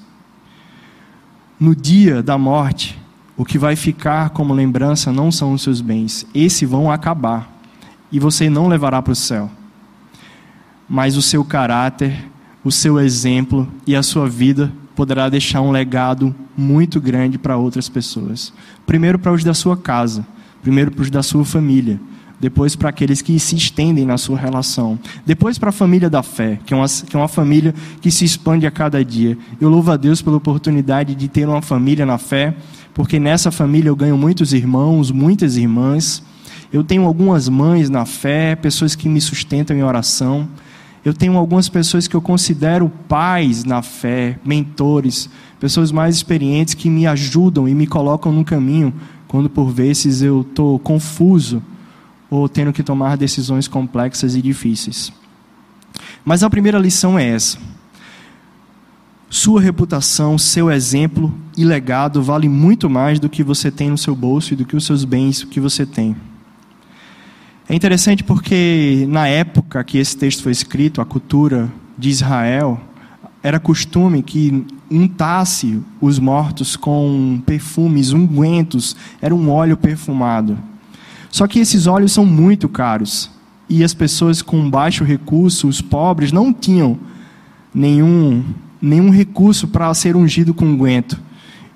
No 1.60 1.76
dia 1.76 2.24
da 2.24 2.38
morte, 2.38 2.98
o 3.36 3.44
que 3.44 3.58
vai 3.58 3.76
ficar 3.76 4.30
como 4.30 4.54
lembrança 4.54 5.12
não 5.12 5.30
são 5.30 5.52
os 5.52 5.62
seus 5.62 5.82
bens, 5.82 6.26
esses 6.34 6.70
vão 6.70 6.90
acabar 6.90 7.54
e 8.10 8.18
você 8.18 8.50
não 8.50 8.70
levará 8.70 9.02
para 9.02 9.12
o 9.12 9.16
céu 9.16 9.52
mas 10.88 11.18
o 11.18 11.22
seu 11.22 11.44
caráter, 11.44 12.30
o 12.64 12.72
seu 12.72 13.00
exemplo 13.00 13.68
e 13.86 13.96
a 13.96 14.04
sua 14.04 14.28
vida 14.28 14.72
poderá 14.96 15.30
deixar 15.30 15.62
um 15.62 15.72
legado 15.72 16.34
muito 16.58 17.02
grande 17.02 17.38
para 17.38 17.58
outras 17.58 17.90
pessoas. 17.90 18.54
Primeiro 18.86 19.20
para 19.20 19.34
os 19.34 19.44
da 19.44 19.54
sua 19.54 19.76
casa, 19.76 20.26
primeiro 20.62 20.92
para 20.92 21.04
os 21.04 21.10
da 21.10 21.22
sua 21.22 21.44
família, 21.44 22.00
depois 22.40 22.76
para 22.76 22.90
aqueles 22.90 23.22
que 23.22 23.40
se 23.40 23.56
estendem 23.56 24.06
na 24.06 24.18
sua 24.18 24.38
relação, 24.38 25.00
depois 25.26 25.58
para 25.58 25.70
a 25.70 25.74
família 25.74 26.10
da 26.10 26.22
fé, 26.22 26.60
que 26.66 26.74
é, 26.74 26.78
uma, 26.78 26.88
que 26.88 27.16
é 27.16 27.20
uma 27.20 27.28
família 27.28 27.74
que 28.02 28.12
se 28.12 28.26
expande 28.26 28.66
a 28.68 28.72
cada 28.72 29.04
dia. 29.04 29.38
Eu 29.60 29.70
louvo 29.70 29.92
a 29.92 29.98
Deus 29.98 30.22
pela 30.22 30.38
oportunidade 30.38 31.16
de 31.16 31.28
ter 31.28 31.48
uma 31.48 31.62
família 31.62 32.06
na 32.06 32.18
fé, 32.18 32.56
porque 32.94 33.20
nessa 33.20 33.52
família 33.52 33.90
eu 33.90 33.96
ganho 33.96 34.18
muitos 34.18 34.54
irmãos, 34.54 35.12
muitas 35.12 35.58
irmãs. 35.58 36.24
Eu 36.72 36.84
tenho 36.84 37.06
algumas 37.06 37.48
mães 37.48 37.90
na 37.90 38.06
fé, 38.06 38.56
pessoas 38.56 38.96
que 38.96 39.08
me 39.08 39.22
sustentam 39.22 39.76
em 39.76 39.84
oração. 39.84 40.48
Eu 41.06 41.14
tenho 41.14 41.38
algumas 41.38 41.70
pessoas 41.70 42.08
que 42.08 42.16
eu 42.16 42.22
considero 42.22 42.92
pais 43.08 43.64
na 43.64 43.84
fé, 43.84 44.40
mentores, 44.44 45.30
pessoas 45.60 45.92
mais 45.92 46.16
experientes 46.16 46.74
que 46.74 46.90
me 46.90 47.06
ajudam 47.06 47.70
e 47.70 47.76
me 47.76 47.86
colocam 47.86 48.32
no 48.32 48.44
caminho 48.44 48.92
quando 49.28 49.48
por 49.48 49.70
vezes 49.70 50.24
eu 50.24 50.42
estou 50.42 50.80
confuso 50.80 51.62
ou 52.28 52.50
tendo 52.50 52.74
que 52.74 52.82
tomar 52.82 53.18
decisões 53.18 53.68
complexas 53.68 54.36
e 54.36 54.42
difíceis. 54.42 55.14
Mas 56.26 56.42
a 56.42 56.50
primeira 56.50 56.80
lição 56.80 57.20
é 57.20 57.30
essa. 57.30 57.60
Sua 59.30 59.62
reputação, 59.62 60.40
seu 60.40 60.72
exemplo 60.72 61.32
e 61.56 61.64
legado 61.64 62.24
vale 62.24 62.50
muito 62.50 62.90
mais 62.90 63.20
do 63.20 63.30
que 63.30 63.44
você 63.44 63.70
tem 63.70 63.92
no 63.92 63.98
seu 63.98 64.16
bolso 64.16 64.54
e 64.54 64.56
do 64.56 64.66
que 64.66 64.76
os 64.76 64.86
seus 64.86 65.06
bens 65.06 65.44
que 65.44 65.60
você 65.60 65.86
tem. 65.86 66.16
É 67.68 67.74
interessante 67.74 68.24
porque 68.24 69.08
na 69.10 69.28
época 69.28 69.84
que 69.84 69.98
esse 69.98 70.16
texto 70.16 70.44
foi 70.44 70.52
escrito, 70.52 71.02
a 71.02 71.06
cultura 71.06 71.72
de 71.98 72.10
Israel, 72.10 72.80
era 73.42 73.60
costume 73.60 74.22
que 74.22 74.66
untasse 74.90 75.82
os 76.00 76.20
mortos 76.20 76.76
com 76.76 77.42
perfumes, 77.44 78.14
ungüentos, 78.14 78.96
era 79.20 79.34
um 79.34 79.50
óleo 79.50 79.76
perfumado. 79.76 80.58
Só 81.32 81.48
que 81.48 81.60
esses 81.60 81.88
óleos 81.88 82.12
são 82.12 82.24
muito 82.24 82.70
caros 82.70 83.32
e 83.68 83.84
as 83.84 83.96
pessoas 83.96 84.44
com 84.44 84.70
baixo 84.70 85.04
recurso, 85.04 85.68
os 85.68 85.82
pobres, 85.82 86.32
não 86.32 86.54
tinham 86.54 87.00
nenhum, 87.74 88.44
nenhum 88.80 89.10
recurso 89.10 89.68
para 89.68 89.92
ser 89.96 90.16
ungido 90.16 90.54
com 90.54 90.66
unguento. 90.66 91.20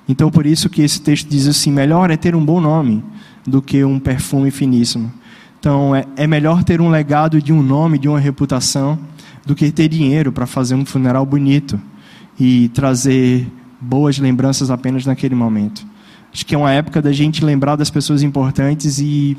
Então, 0.08 0.30
por 0.30 0.46
isso 0.46 0.70
que 0.70 0.84
esse 0.84 1.02
texto 1.02 1.28
diz 1.28 1.48
assim: 1.48 1.72
melhor 1.72 2.12
é 2.12 2.18
ter 2.18 2.36
um 2.36 2.46
bom 2.46 2.62
nome 2.62 3.04
do 3.46 3.60
que 3.62 3.84
um 3.84 4.00
perfume 4.00 4.52
finíssimo. 4.52 5.12
Então, 5.60 5.94
é, 5.94 6.06
é 6.16 6.26
melhor 6.26 6.64
ter 6.64 6.80
um 6.80 6.90
legado 6.90 7.42
de 7.42 7.52
um 7.52 7.62
nome, 7.62 7.98
de 7.98 8.08
uma 8.08 8.20
reputação, 8.20 8.98
do 9.46 9.54
que 9.54 9.72
ter 9.72 9.90
dinheiro 9.90 10.32
para 10.32 10.46
fazer 10.46 10.76
um 10.76 10.86
funeral 10.86 11.26
bonito 11.26 11.80
e 12.40 12.70
trazer 12.70 13.46
boas 13.82 14.18
lembranças 14.20 14.72
apenas 14.72 15.06
naquele 15.06 15.36
momento. 15.36 15.86
Acho 16.34 16.46
que 16.46 16.56
é 16.56 16.58
uma 16.58 16.72
época 16.72 17.02
da 17.02 17.12
gente 17.12 17.44
lembrar 17.44 17.76
das 17.76 17.90
pessoas 17.90 18.24
importantes 18.24 19.00
e 19.00 19.38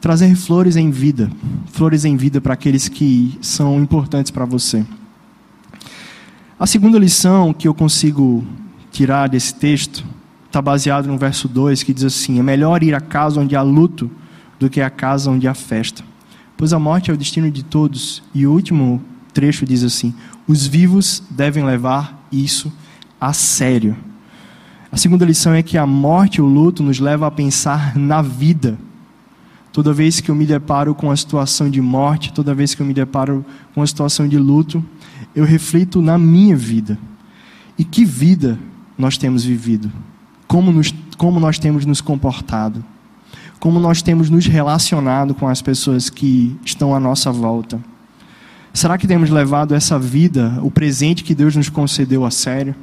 trazer 0.00 0.34
flores 0.34 0.76
em 0.76 0.90
vida, 0.90 1.30
flores 1.66 2.04
em 2.04 2.16
vida 2.16 2.40
para 2.40 2.54
aqueles 2.54 2.88
que 2.88 3.38
são 3.40 3.80
importantes 3.80 4.30
para 4.30 4.44
você. 4.44 4.84
A 6.58 6.66
segunda 6.66 6.98
lição 6.98 7.52
que 7.52 7.68
eu 7.68 7.74
consigo 7.74 8.44
tirar 8.90 9.28
desse 9.28 9.54
texto 9.54 10.04
está 10.46 10.60
baseado 10.60 11.06
no 11.06 11.16
verso 11.16 11.46
2, 11.46 11.82
que 11.82 11.92
diz 11.92 12.04
assim: 12.04 12.38
É 12.38 12.42
melhor 12.42 12.82
ir 12.82 12.94
a 12.94 13.00
casa 13.00 13.40
onde 13.40 13.54
há 13.54 13.62
luto 13.62 14.10
do 14.60 14.68
que 14.68 14.80
a 14.82 14.90
casa 14.90 15.30
onde 15.30 15.48
há 15.48 15.54
festa. 15.54 16.04
Pois 16.56 16.74
a 16.74 16.78
morte 16.78 17.10
é 17.10 17.14
o 17.14 17.16
destino 17.16 17.50
de 17.50 17.64
todos. 17.64 18.22
E 18.34 18.46
o 18.46 18.52
último 18.52 19.02
trecho 19.32 19.64
diz 19.64 19.82
assim: 19.82 20.14
os 20.46 20.66
vivos 20.66 21.22
devem 21.30 21.64
levar 21.64 22.28
isso 22.30 22.70
a 23.18 23.32
sério. 23.32 23.96
A 24.92 24.96
segunda 24.96 25.24
lição 25.24 25.54
é 25.54 25.62
que 25.62 25.78
a 25.78 25.86
morte 25.86 26.36
e 26.36 26.42
o 26.42 26.46
luto 26.46 26.82
nos 26.82 27.00
leva 27.00 27.26
a 27.26 27.30
pensar 27.30 27.96
na 27.96 28.20
vida. 28.20 28.78
Toda 29.72 29.92
vez 29.92 30.20
que 30.20 30.30
eu 30.30 30.34
me 30.34 30.44
deparo 30.44 30.94
com 30.94 31.10
a 31.10 31.16
situação 31.16 31.70
de 31.70 31.80
morte, 31.80 32.32
toda 32.32 32.52
vez 32.52 32.74
que 32.74 32.82
eu 32.82 32.86
me 32.86 32.92
deparo 32.92 33.46
com 33.72 33.80
a 33.80 33.86
situação 33.86 34.28
de 34.28 34.36
luto, 34.36 34.84
eu 35.34 35.44
reflito 35.44 36.02
na 36.02 36.18
minha 36.18 36.56
vida. 36.56 36.98
E 37.78 37.84
que 37.84 38.04
vida 38.04 38.58
nós 38.98 39.16
temos 39.16 39.44
vivido? 39.44 39.90
Como, 40.48 40.72
nos, 40.72 40.92
como 41.16 41.38
nós 41.38 41.58
temos 41.58 41.86
nos 41.86 42.00
comportado? 42.00 42.84
Como 43.60 43.78
nós 43.78 44.00
temos 44.00 44.30
nos 44.30 44.46
relacionado 44.46 45.34
com 45.34 45.46
as 45.46 45.60
pessoas 45.60 46.08
que 46.08 46.58
estão 46.64 46.94
à 46.94 46.98
nossa 46.98 47.30
volta. 47.30 47.78
Será 48.72 48.96
que 48.96 49.06
temos 49.06 49.28
levado 49.28 49.74
essa 49.74 49.98
vida, 49.98 50.58
o 50.62 50.70
presente 50.70 51.22
que 51.22 51.34
Deus 51.34 51.54
nos 51.54 51.68
concedeu 51.68 52.24
a 52.24 52.30
sério? 52.30 52.74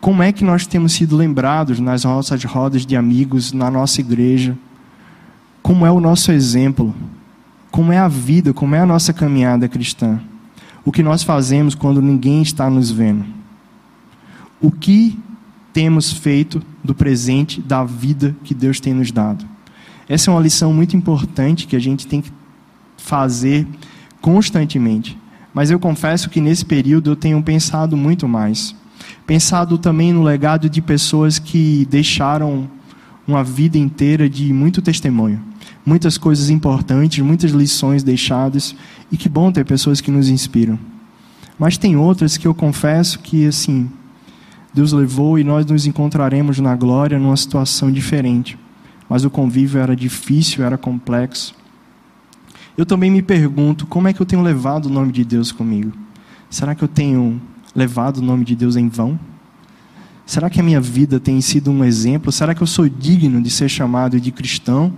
Como 0.00 0.22
é 0.22 0.30
que 0.30 0.44
nós 0.44 0.66
temos 0.66 0.92
sido 0.92 1.16
lembrados 1.16 1.80
nas 1.80 2.04
nossas 2.04 2.44
rodas 2.44 2.86
de 2.86 2.94
amigos, 2.94 3.52
na 3.52 3.68
nossa 3.68 4.00
igreja? 4.00 4.56
Como 5.60 5.84
é 5.84 5.90
o 5.90 6.00
nosso 6.00 6.30
exemplo? 6.30 6.94
Como 7.72 7.92
é 7.92 7.98
a 7.98 8.06
vida, 8.06 8.54
como 8.54 8.76
é 8.76 8.80
a 8.80 8.86
nossa 8.86 9.12
caminhada 9.12 9.68
cristã? 9.68 10.20
O 10.84 10.92
que 10.92 11.02
nós 11.02 11.24
fazemos 11.24 11.74
quando 11.74 12.00
ninguém 12.00 12.40
está 12.40 12.70
nos 12.70 12.90
vendo? 12.90 13.24
O 14.60 14.70
que 14.70 15.18
temos 15.72 16.12
feito 16.12 16.62
do 16.88 16.94
presente, 16.94 17.60
da 17.60 17.84
vida 17.84 18.34
que 18.42 18.54
Deus 18.54 18.80
tem 18.80 18.94
nos 18.94 19.12
dado. 19.12 19.44
Essa 20.08 20.30
é 20.30 20.32
uma 20.32 20.40
lição 20.40 20.72
muito 20.72 20.96
importante 20.96 21.66
que 21.66 21.76
a 21.76 21.78
gente 21.78 22.06
tem 22.06 22.22
que 22.22 22.32
fazer 22.96 23.66
constantemente. 24.22 25.14
Mas 25.52 25.70
eu 25.70 25.78
confesso 25.78 26.30
que 26.30 26.40
nesse 26.40 26.64
período 26.64 27.10
eu 27.10 27.16
tenho 27.16 27.42
pensado 27.42 27.94
muito 27.94 28.26
mais. 28.26 28.74
Pensado 29.26 29.76
também 29.76 30.14
no 30.14 30.22
legado 30.22 30.70
de 30.70 30.80
pessoas 30.80 31.38
que 31.38 31.86
deixaram 31.90 32.66
uma 33.26 33.44
vida 33.44 33.76
inteira 33.76 34.26
de 34.26 34.50
muito 34.50 34.80
testemunho. 34.80 35.42
Muitas 35.84 36.16
coisas 36.16 36.48
importantes, 36.48 37.22
muitas 37.22 37.50
lições 37.50 38.02
deixadas. 38.02 38.74
E 39.12 39.18
que 39.18 39.28
bom 39.28 39.52
ter 39.52 39.66
pessoas 39.66 40.00
que 40.00 40.10
nos 40.10 40.30
inspiram. 40.30 40.78
Mas 41.58 41.76
tem 41.76 41.96
outras 41.96 42.38
que 42.38 42.48
eu 42.48 42.54
confesso 42.54 43.18
que, 43.18 43.46
assim, 43.46 43.90
Deus 44.78 44.92
levou 44.92 45.36
e 45.36 45.42
nós 45.42 45.66
nos 45.66 45.86
encontraremos 45.86 46.60
na 46.60 46.76
glória 46.76 47.18
numa 47.18 47.36
situação 47.36 47.90
diferente. 47.90 48.56
Mas 49.08 49.24
o 49.24 49.30
convívio 49.30 49.80
era 49.80 49.96
difícil, 49.96 50.64
era 50.64 50.78
complexo. 50.78 51.52
Eu 52.76 52.86
também 52.86 53.10
me 53.10 53.20
pergunto 53.20 53.88
como 53.88 54.06
é 54.06 54.12
que 54.12 54.22
eu 54.22 54.26
tenho 54.26 54.40
levado 54.40 54.86
o 54.86 54.88
nome 54.88 55.10
de 55.10 55.24
Deus 55.24 55.50
comigo? 55.50 55.90
Será 56.48 56.76
que 56.76 56.84
eu 56.84 56.86
tenho 56.86 57.42
levado 57.74 58.18
o 58.18 58.22
nome 58.22 58.44
de 58.44 58.54
Deus 58.54 58.76
em 58.76 58.88
vão? 58.88 59.18
Será 60.24 60.48
que 60.48 60.60
a 60.60 60.62
minha 60.62 60.80
vida 60.80 61.18
tem 61.18 61.40
sido 61.40 61.72
um 61.72 61.82
exemplo? 61.82 62.30
Será 62.30 62.54
que 62.54 62.62
eu 62.62 62.66
sou 62.66 62.88
digno 62.88 63.42
de 63.42 63.50
ser 63.50 63.68
chamado 63.68 64.20
de 64.20 64.30
cristão, 64.30 64.92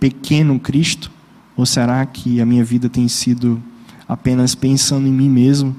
pequeno 0.00 0.58
Cristo? 0.58 1.10
Ou 1.54 1.66
será 1.66 2.06
que 2.06 2.40
a 2.40 2.46
minha 2.46 2.64
vida 2.64 2.88
tem 2.88 3.06
sido 3.06 3.62
apenas 4.08 4.54
pensando 4.54 5.06
em 5.06 5.12
mim 5.12 5.28
mesmo, 5.28 5.76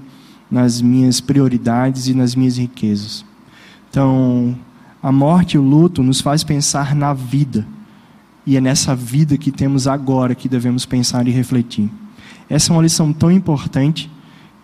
nas 0.51 0.79
minhas 0.79 1.19
prioridades 1.19 2.07
e 2.07 2.13
nas 2.13 2.35
minhas 2.35 2.55
riquezas? 2.55 3.25
Então, 3.97 4.55
a 5.01 5.11
morte 5.11 5.53
e 5.53 5.57
o 5.57 5.63
luto 5.63 6.03
nos 6.03 6.21
faz 6.21 6.43
pensar 6.43 6.93
na 6.93 7.15
vida. 7.15 7.65
E 8.45 8.55
é 8.55 8.61
nessa 8.61 8.95
vida 8.95 9.39
que 9.39 9.51
temos 9.51 9.87
agora 9.87 10.35
que 10.35 10.47
devemos 10.47 10.85
pensar 10.85 11.27
e 11.27 11.31
refletir. 11.31 11.89
Essa 12.47 12.71
é 12.71 12.75
uma 12.75 12.83
lição 12.83 13.11
tão 13.11 13.31
importante 13.31 14.07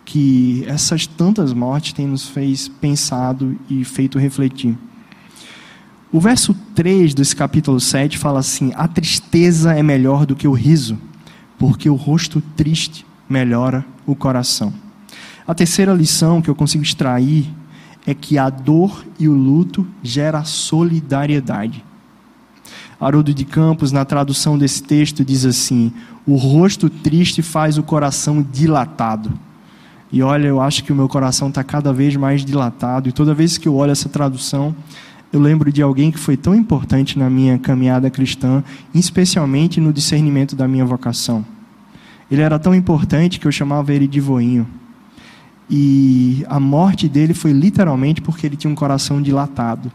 que 0.04 0.64
essas 0.68 1.08
tantas 1.08 1.52
mortes 1.52 1.94
têm 1.94 2.06
nos 2.06 2.28
fez 2.28 2.68
pensado 2.68 3.58
e 3.68 3.84
feito 3.84 4.20
refletir. 4.20 4.78
O 6.12 6.20
verso 6.20 6.54
3 6.76 7.12
desse 7.12 7.34
capítulo 7.34 7.80
7 7.80 8.16
fala 8.16 8.38
assim: 8.38 8.70
A 8.76 8.86
tristeza 8.86 9.74
é 9.74 9.82
melhor 9.82 10.26
do 10.26 10.36
que 10.36 10.46
o 10.46 10.52
riso, 10.52 10.96
porque 11.58 11.90
o 11.90 11.96
rosto 11.96 12.40
triste 12.56 13.04
melhora 13.28 13.84
o 14.06 14.14
coração. 14.14 14.72
A 15.44 15.52
terceira 15.56 15.92
lição 15.92 16.40
que 16.40 16.48
eu 16.48 16.54
consigo 16.54 16.84
extrair 16.84 17.52
é 18.06 18.14
que 18.14 18.38
a 18.38 18.50
dor 18.50 19.04
e 19.18 19.28
o 19.28 19.32
luto 19.32 19.86
gera 20.02 20.44
solidariedade. 20.44 21.84
Haroldo 23.00 23.34
de 23.34 23.44
Campos, 23.44 23.92
na 23.92 24.04
tradução 24.04 24.56
desse 24.56 24.82
texto, 24.82 25.24
diz 25.24 25.44
assim: 25.44 25.92
O 26.26 26.36
rosto 26.36 26.88
triste 26.88 27.42
faz 27.42 27.78
o 27.78 27.82
coração 27.82 28.42
dilatado. 28.42 29.32
E 30.12 30.22
olha, 30.22 30.46
eu 30.46 30.60
acho 30.60 30.84
que 30.84 30.92
o 30.92 30.96
meu 30.96 31.08
coração 31.08 31.48
está 31.48 31.64
cada 31.64 31.92
vez 31.92 32.14
mais 32.14 32.44
dilatado, 32.44 33.08
e 33.08 33.12
toda 33.12 33.34
vez 33.34 33.58
que 33.58 33.66
eu 33.66 33.74
olho 33.74 33.90
essa 33.90 34.08
tradução, 34.08 34.74
eu 35.32 35.40
lembro 35.40 35.72
de 35.72 35.82
alguém 35.82 36.12
que 36.12 36.18
foi 36.18 36.36
tão 36.36 36.54
importante 36.54 37.18
na 37.18 37.28
minha 37.28 37.58
caminhada 37.58 38.08
cristã, 38.08 38.62
especialmente 38.94 39.80
no 39.80 39.92
discernimento 39.92 40.54
da 40.54 40.68
minha 40.68 40.84
vocação. 40.84 41.44
Ele 42.30 42.40
era 42.40 42.58
tão 42.58 42.74
importante 42.74 43.40
que 43.40 43.46
eu 43.46 43.52
chamava 43.52 43.92
ele 43.92 44.06
de 44.06 44.20
voinho. 44.20 44.66
E 45.68 46.44
a 46.48 46.60
morte 46.60 47.08
dele 47.08 47.34
foi 47.34 47.52
literalmente 47.52 48.20
porque 48.20 48.46
ele 48.46 48.56
tinha 48.56 48.70
um 48.70 48.74
coração 48.74 49.22
dilatado. 49.22 49.90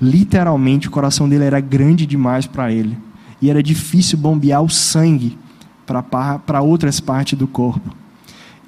Literalmente, 0.00 0.88
o 0.88 0.90
coração 0.90 1.28
dele 1.28 1.44
era 1.44 1.60
grande 1.60 2.04
demais 2.04 2.46
para 2.46 2.70
ele. 2.70 2.96
E 3.40 3.50
era 3.50 3.62
difícil 3.62 4.18
bombear 4.18 4.62
o 4.62 4.68
sangue 4.68 5.38
para 5.86 6.60
outras 6.60 7.00
partes 7.00 7.38
do 7.38 7.46
corpo. 7.46 7.94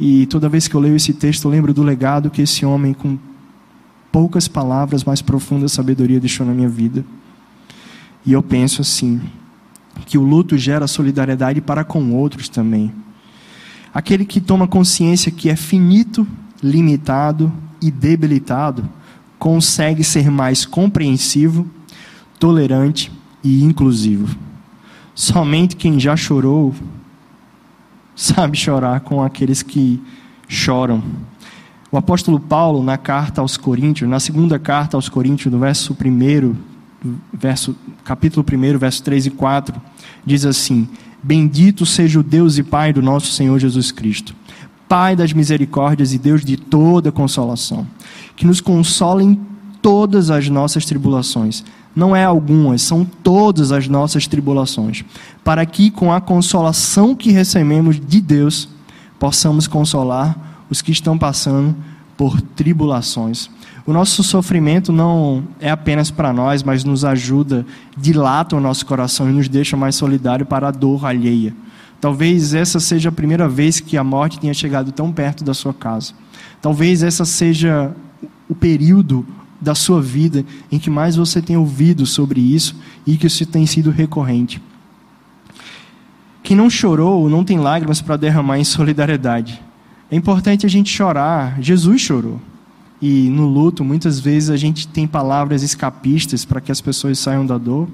E 0.01 0.27
toda 0.27 0.49
vez 0.49 0.69
que 0.69 0.75
eu 0.75 0.81
leio 0.81 0.97
esse 0.97 1.13
texto, 1.13 1.45
eu 1.45 1.51
lembro 1.51 1.75
do 1.75 1.83
legado 1.83 2.31
que 2.31 2.43
esse 2.43 2.65
homem, 2.65 2.95
com 2.95 3.19
poucas 4.13 4.47
palavras, 4.47 5.05
mas 5.05 5.21
profunda 5.21 5.69
sabedoria, 5.69 6.21
deixou 6.21 6.47
na 6.47 6.53
minha 6.53 6.69
vida. 6.69 7.05
E 8.25 8.33
eu 8.33 8.43
penso 8.43 8.81
assim: 8.81 9.21
que 10.07 10.17
o 10.17 10.23
luto 10.23 10.57
gera 10.57 10.87
solidariedade 10.87 11.61
para 11.61 11.85
com 11.85 12.13
outros 12.13 12.49
também. 12.49 12.93
Aquele 13.99 14.25
que 14.25 14.41
toma 14.41 14.69
consciência 14.69 15.33
que 15.33 15.51
é 15.51 15.57
finito, 15.57 16.25
limitado 16.63 17.53
e 17.83 17.91
debilitado, 17.91 18.89
consegue 19.41 20.05
ser 20.05 20.31
mais 20.31 20.65
compreensivo, 20.65 21.67
tolerante 22.39 23.11
e 23.43 23.65
inclusivo. 23.65 24.39
Somente 25.17 25.75
quem 25.75 25.99
já 25.99 26.15
chorou 26.15 26.73
sabe 28.15 28.57
chorar 28.57 29.01
com 29.01 29.21
aqueles 29.21 29.65
que 29.65 30.01
choram. 30.47 31.03
O 31.91 31.97
apóstolo 31.97 32.39
Paulo, 32.39 32.85
na 32.85 32.97
carta 32.97 33.41
aos 33.41 33.57
Coríntios, 33.57 34.09
na 34.09 34.21
segunda 34.21 34.61
carta 34.61 34.97
aos 34.97 35.09
Coríntios, 35.09 35.53
no 35.53 35.59
verso 35.59 35.93
1, 35.93 36.55
verso, 37.33 37.75
capítulo 38.05 38.47
1, 38.49 38.79
verso 38.79 39.03
3 39.03 39.27
e 39.27 39.31
4, 39.31 39.75
diz 40.25 40.47
assim: 40.47 40.89
Bendito 41.29 41.85
seja 41.85 42.21
o 42.21 42.23
Deus 42.23 42.57
e 42.57 42.63
Pai 42.63 42.91
do 42.91 43.03
nosso 43.03 43.27
Senhor 43.27 43.59
Jesus 43.59 43.93
Cristo, 43.93 44.35
Pai 44.89 45.15
das 45.15 45.31
misericórdias 45.31 46.15
e 46.15 46.19
Deus 46.19 46.43
de 46.43 46.57
toda 46.57 47.13
consolação, 47.13 47.87
que 48.35 48.47
nos 48.47 48.63
consola 48.63 49.23
em 49.23 49.39
todas 49.83 50.31
as 50.31 50.49
nossas 50.49 50.87
tribulações. 50.87 51.63
Não 51.95 52.17
é 52.17 52.25
algumas, 52.25 52.81
são 52.81 53.05
todas 53.05 53.73
as 53.73 53.87
nossas 53.89 54.27
tribulações, 54.27 55.05
para 55.45 55.67
que 55.67 55.91
com 55.91 56.11
a 56.11 56.19
consolação 56.19 57.15
que 57.15 57.31
recebemos 57.31 58.01
de 58.01 58.23
Deus, 58.23 58.67
possamos 59.19 59.67
consolar 59.67 60.65
os 60.71 60.81
que 60.81 60.93
estão 60.93 61.19
passando 61.19 61.77
por 62.17 62.41
tribulações. 62.41 63.51
O 63.89 63.93
nosso 63.95 64.23
sofrimento 64.23 64.93
não 64.93 65.45
é 65.59 65.71
apenas 65.71 66.11
para 66.11 66.31
nós, 66.31 66.63
mas 66.63 66.85
nos 66.85 67.07
ajuda, 67.07 67.65
dilata 67.97 68.55
o 68.55 68.61
nosso 68.61 68.85
coração 68.85 69.31
e 69.31 69.33
nos 69.33 69.49
deixa 69.49 69.79
mais 69.79 69.95
solidário 69.95 70.45
para 70.45 70.69
a 70.69 70.71
dor 70.71 71.07
alheia. 71.07 71.57
Talvez 71.99 72.53
essa 72.53 72.81
seja 72.81 73.09
a 73.09 73.13
primeira 73.13 73.49
vez 73.49 73.81
que 73.81 73.97
a 73.97 74.05
morte 74.05 74.39
tenha 74.39 74.53
chegado 74.53 74.93
tão 74.93 75.11
perto 75.11 75.43
da 75.43 75.55
sua 75.55 75.73
casa. 75.73 76.13
Talvez 76.61 77.03
essa 77.03 77.25
seja 77.25 77.91
o 78.47 78.55
período 78.55 79.25
da 79.59 79.75
sua 79.75 80.03
vida 80.03 80.45
em 80.71 80.79
que 80.79 80.91
mais 80.91 81.17
você 81.17 81.41
tem 81.41 81.57
ouvido 81.57 82.05
sobre 82.05 82.43
isso 82.43 82.77
e 83.07 83.17
que 83.17 83.27
isso 83.27 83.47
tem 83.47 83.65
sido 83.65 83.91
recorrente. 83.91 84.61
Quem 86.43 86.55
não 86.55 86.69
chorou 86.69 87.31
não 87.31 87.43
tem 87.43 87.59
lágrimas 87.59 88.03
para 88.03 88.19
derramar 88.19 88.59
em 88.59 88.65
solidariedade. 88.65 89.63
É 90.11 90.17
importante 90.17 90.67
a 90.67 90.69
gente 90.69 90.93
chorar. 90.93 91.57
Jesus 91.63 92.03
chorou. 92.03 92.39
E 93.01 93.29
no 93.31 93.47
luto, 93.47 93.85
muitas 93.85 94.19
vezes 94.19 94.51
a 94.51 94.57
gente 94.57 94.89
tem 94.89 95.07
palavras 95.07 95.63
escapistas 95.63 96.45
para 96.45 96.61
que 96.61 96.73
as 96.73 96.81
pessoas 96.81 97.19
saiam 97.19 97.47
da 97.47 97.57
dor, 97.57 97.89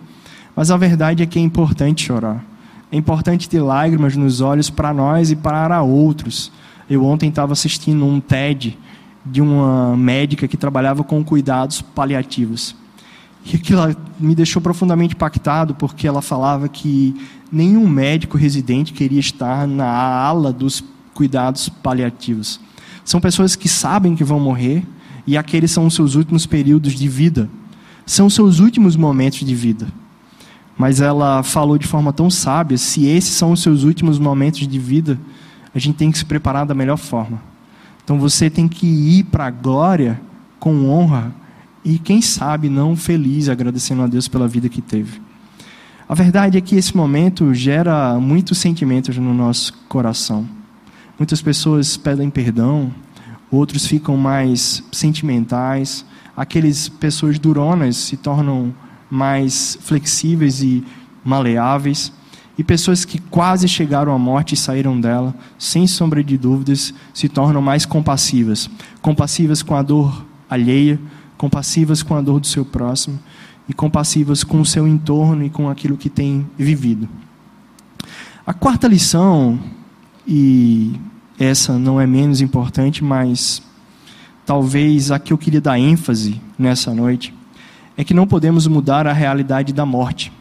mas 0.56 0.70
a 0.70 0.76
verdade 0.76 1.22
é 1.22 1.26
que 1.26 1.38
é 1.38 1.42
importante 1.42 2.06
chorar. 2.06 2.44
É 2.90 2.96
importante 2.96 3.48
ter 3.48 3.60
lágrimas 3.60 4.16
nos 4.16 4.40
olhos 4.40 4.70
para 4.70 4.94
nós 4.94 5.30
e 5.30 5.36
para 5.36 5.82
outros. 5.82 6.50
Eu 6.88 7.04
ontem 7.04 7.28
estava 7.28 7.52
assistindo 7.52 8.04
um 8.04 8.20
TED 8.20 8.78
de 9.26 9.40
uma 9.40 9.96
médica 9.96 10.46
que 10.46 10.56
trabalhava 10.56 11.02
com 11.02 11.24
cuidados 11.24 11.82
paliativos. 11.82 12.74
E 13.44 13.56
aquilo 13.56 13.94
me 14.18 14.34
deixou 14.34 14.62
profundamente 14.62 15.14
impactado, 15.14 15.74
porque 15.74 16.06
ela 16.06 16.22
falava 16.22 16.68
que 16.68 17.14
nenhum 17.52 17.86
médico 17.86 18.38
residente 18.38 18.92
queria 18.92 19.20
estar 19.20 19.66
na 19.66 19.86
ala 19.86 20.52
dos 20.52 20.82
cuidados 21.12 21.68
paliativos. 21.68 22.60
São 23.04 23.20
pessoas 23.20 23.54
que 23.54 23.68
sabem 23.68 24.16
que 24.16 24.24
vão 24.24 24.40
morrer 24.40 24.82
e 25.26 25.36
aqueles 25.36 25.70
são 25.70 25.86
os 25.86 25.94
seus 25.94 26.14
últimos 26.14 26.46
períodos 26.46 26.94
de 26.94 27.08
vida. 27.08 27.48
São 28.06 28.26
os 28.26 28.34
seus 28.34 28.58
últimos 28.58 28.96
momentos 28.96 29.40
de 29.40 29.54
vida. 29.54 29.86
Mas 30.76 31.00
ela 31.00 31.42
falou 31.42 31.78
de 31.78 31.86
forma 31.86 32.12
tão 32.12 32.28
sábia: 32.28 32.76
se 32.76 33.06
esses 33.06 33.34
são 33.34 33.52
os 33.52 33.62
seus 33.62 33.84
últimos 33.84 34.18
momentos 34.18 34.66
de 34.66 34.78
vida, 34.78 35.18
a 35.74 35.78
gente 35.78 35.96
tem 35.96 36.10
que 36.10 36.18
se 36.18 36.24
preparar 36.24 36.66
da 36.66 36.74
melhor 36.74 36.96
forma. 36.96 37.40
Então 38.02 38.18
você 38.18 38.50
tem 38.50 38.68
que 38.68 38.86
ir 38.86 39.24
para 39.24 39.46
a 39.46 39.50
glória 39.50 40.20
com 40.58 40.88
honra 40.88 41.34
e, 41.84 41.98
quem 41.98 42.20
sabe, 42.20 42.68
não 42.68 42.96
feliz, 42.96 43.48
agradecendo 43.48 44.02
a 44.02 44.06
Deus 44.06 44.28
pela 44.28 44.48
vida 44.48 44.68
que 44.68 44.80
teve. 44.80 45.20
A 46.08 46.14
verdade 46.14 46.58
é 46.58 46.60
que 46.60 46.76
esse 46.76 46.96
momento 46.96 47.54
gera 47.54 48.18
muitos 48.20 48.58
sentimentos 48.58 49.16
no 49.16 49.32
nosso 49.32 49.72
coração. 49.88 50.46
Muitas 51.18 51.40
pessoas 51.40 51.96
pedem 51.96 52.28
perdão, 52.28 52.92
outros 53.54 53.86
ficam 53.86 54.16
mais 54.16 54.82
sentimentais, 54.92 56.04
aqueles 56.36 56.88
pessoas 56.88 57.38
duronas 57.38 57.96
se 57.96 58.16
tornam 58.16 58.74
mais 59.10 59.78
flexíveis 59.80 60.62
e 60.62 60.84
maleáveis, 61.24 62.12
e 62.56 62.62
pessoas 62.62 63.04
que 63.04 63.18
quase 63.18 63.66
chegaram 63.66 64.14
à 64.14 64.18
morte 64.18 64.54
e 64.54 64.56
saíram 64.56 65.00
dela, 65.00 65.34
sem 65.58 65.86
sombra 65.86 66.22
de 66.22 66.38
dúvidas, 66.38 66.94
se 67.12 67.28
tornam 67.28 67.60
mais 67.60 67.84
compassivas, 67.84 68.70
compassivas 69.02 69.62
com 69.62 69.74
a 69.74 69.82
dor 69.82 70.24
alheia, 70.48 71.00
compassivas 71.36 72.02
com 72.02 72.14
a 72.14 72.20
dor 72.20 72.38
do 72.38 72.46
seu 72.46 72.64
próximo 72.64 73.18
e 73.68 73.72
compassivas 73.72 74.44
com 74.44 74.60
o 74.60 74.64
seu 74.64 74.86
entorno 74.86 75.44
e 75.44 75.50
com 75.50 75.68
aquilo 75.68 75.96
que 75.96 76.08
tem 76.08 76.46
vivido. 76.56 77.08
A 78.46 78.52
quarta 78.52 78.86
lição 78.86 79.58
e 80.26 80.92
essa 81.38 81.78
não 81.78 82.00
é 82.00 82.06
menos 82.06 82.40
importante, 82.40 83.02
mas 83.02 83.62
talvez 84.46 85.10
a 85.10 85.18
que 85.18 85.32
eu 85.32 85.38
queria 85.38 85.60
dar 85.60 85.78
ênfase 85.78 86.40
nessa 86.58 86.94
noite 86.94 87.34
é 87.96 88.04
que 88.04 88.14
não 88.14 88.26
podemos 88.26 88.66
mudar 88.66 89.06
a 89.06 89.12
realidade 89.12 89.72
da 89.72 89.84
morte. 89.84 90.32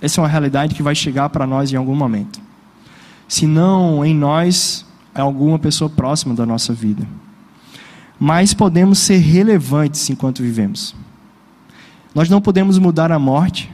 Essa 0.00 0.20
é 0.20 0.22
uma 0.22 0.28
realidade 0.28 0.74
que 0.74 0.82
vai 0.82 0.94
chegar 0.94 1.28
para 1.30 1.46
nós 1.46 1.72
em 1.72 1.76
algum 1.76 1.94
momento. 1.94 2.40
Se 3.28 3.46
não 3.46 4.04
em 4.04 4.14
nós, 4.14 4.86
é 5.14 5.20
alguma 5.20 5.58
pessoa 5.58 5.88
próxima 5.88 6.34
da 6.34 6.44
nossa 6.44 6.72
vida. 6.72 7.06
Mas 8.18 8.54
podemos 8.54 8.98
ser 8.98 9.18
relevantes 9.18 10.08
enquanto 10.10 10.42
vivemos. 10.42 10.94
Nós 12.14 12.28
não 12.28 12.40
podemos 12.40 12.78
mudar 12.78 13.12
a 13.12 13.18
morte 13.18 13.70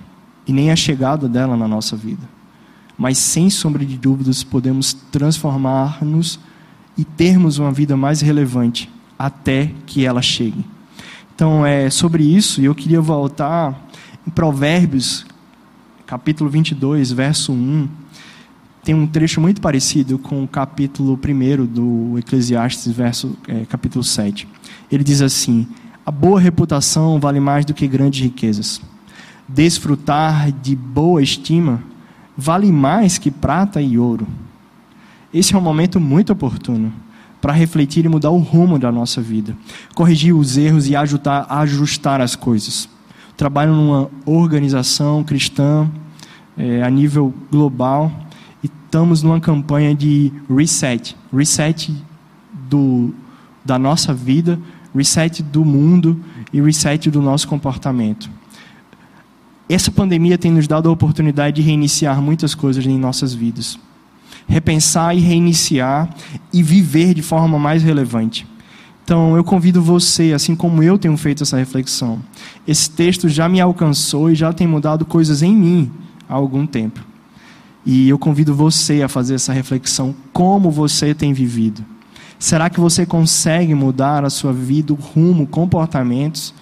e 0.47 0.53
nem 0.53 0.71
a 0.71 0.77
chegada 0.77 1.29
dela 1.29 1.57
na 1.57 1.69
nossa 1.69 1.97
vida 1.97 2.33
mas 3.03 3.19
sem 3.19 3.51
sombra 3.51 3.85
de 3.85 3.97
dúvidas 3.97 4.45
podemos 4.45 4.93
transformar-nos 4.93 6.39
e 6.97 7.05
termos 7.05 7.59
uma 7.59 7.73
vida 7.73 7.97
mais 7.97 8.21
relevante 8.21 8.91
até 9.19 9.71
que 9.87 10.05
ela 10.05 10.21
chegue. 10.21 10.65
Então, 11.35 11.65
é 11.65 11.89
sobre 11.91 12.23
isso, 12.23 12.61
e 12.61 12.67
eu 12.67 12.75
queria 12.75 13.01
voltar 13.01 13.89
em 14.27 14.31
Provérbios, 14.31 15.25
capítulo 16.07 16.51
22, 16.51 17.11
verso 17.13 17.53
1. 17.53 17.89
Tem 18.85 18.95
um 18.95 19.07
trecho 19.07 19.41
muito 19.41 19.61
parecido 19.61 20.19
com 20.19 20.45
o 20.45 20.49
capítulo 20.49 21.19
1 21.19 21.67
do 21.67 22.19
Eclesiastes, 22.19 22.93
verso, 22.93 23.37
é, 23.49 23.65
capítulo 23.65 24.05
7. 24.05 24.47
Ele 24.91 25.03
diz 25.03 25.23
assim: 25.23 25.67
A 26.05 26.11
boa 26.11 26.39
reputação 26.39 27.19
vale 27.19 27.41
mais 27.41 27.65
do 27.65 27.73
que 27.73 27.87
grandes 27.87 28.23
riquezas. 28.23 28.81
Desfrutar 29.49 30.53
de 30.53 30.77
boa 30.77 31.23
estima 31.23 31.83
vale 32.37 32.73
mais 32.73 33.19
que 33.19 33.31
prata 33.31 33.81
e 33.81 33.99
ouro. 33.99 34.27
Esse 35.33 35.55
é 35.55 35.59
um 35.59 35.63
momento 35.63 35.99
muito 35.99 36.33
oportuno 36.33 36.93
para 37.41 37.53
refletir 37.53 38.05
e 38.05 38.09
mudar 38.09 38.31
o 38.31 38.39
rumo 38.39 38.79
da 38.79 38.93
nossa 38.93 39.21
vida, 39.21 39.57
corrigir 39.95 40.35
os 40.35 40.57
erros 40.57 40.89
e 40.89 40.95
ajudar, 40.95 41.47
ajustar 41.49 42.21
as 42.21 42.37
coisas. 42.37 42.89
Trabalho 43.37 43.75
numa 43.75 44.11
organização 44.27 45.25
cristã 45.25 45.91
é, 46.57 46.83
a 46.83 46.91
nível 46.91 47.35
global 47.51 48.13
e 48.63 48.67
estamos 48.67 49.23
numa 49.23 49.41
campanha 49.41 49.95
de 49.95 50.31
reset, 50.55 51.17
reset 51.35 51.93
do, 52.69 53.15
da 53.65 53.79
nossa 53.79 54.13
vida, 54.13 54.59
reset 54.95 55.43
do 55.43 55.65
mundo 55.65 56.21
e 56.53 56.61
reset 56.61 57.11
do 57.11 57.23
nosso 57.23 57.49
comportamento 57.49 58.31
Essa 59.69 59.91
pandemia 59.91 60.37
tem 60.37 60.53
nos 60.53 60.69
dado 60.69 60.91
a 60.91 60.93
oportunidade 60.93 61.57
de 61.57 61.63
reiniciar 61.63 62.21
muitas 62.21 62.55
coisas 62.55 62.87
em 62.87 62.99
nossas 62.99 63.33
vidas. 63.33 63.79
Repensar 64.47 65.15
e 65.17 65.21
reiniciar 65.21 66.09
e 66.53 66.63
viver 66.63 67.15
de 67.15 67.23
forma 67.23 67.59
mais 67.59 67.83
relevante. 67.83 68.47
Então, 69.05 69.37
eu 69.37 69.43
convido 69.43 69.83
você, 69.83 70.33
assim 70.33 70.55
como 70.55 70.83
eu 70.83 70.97
tenho 70.97 71.17
feito 71.17 71.43
essa 71.43 71.57
reflexão. 71.57 72.21
Esse 72.67 72.91
texto 72.91 73.29
já 73.29 73.49
me 73.49 73.61
alcançou 73.61 74.31
e 74.31 74.35
já 74.35 74.53
tem 74.53 74.67
mudado 74.67 75.05
coisas 75.05 75.43
em 75.43 75.55
mim 75.55 75.91
há 76.29 76.35
algum 76.35 76.67
tempo. 76.67 77.01
E 77.85 78.09
eu 78.09 78.19
convido 78.19 78.55
você 78.55 79.03
a 79.03 79.09
fazer 79.09 79.35
essa 79.35 79.53
reflexão: 79.53 80.15
como 80.33 80.71
você 80.71 81.15
tem 81.15 81.33
vivido? 81.33 81.85
Será 82.39 82.71
que 82.71 82.81
você 82.81 83.05
consegue 83.05 83.75
mudar 83.75 84.25
a 84.25 84.31
sua 84.31 84.53
vida, 84.53 84.93
o 84.93 84.97
rumo, 84.97 85.47
comportamentos? 85.47 86.55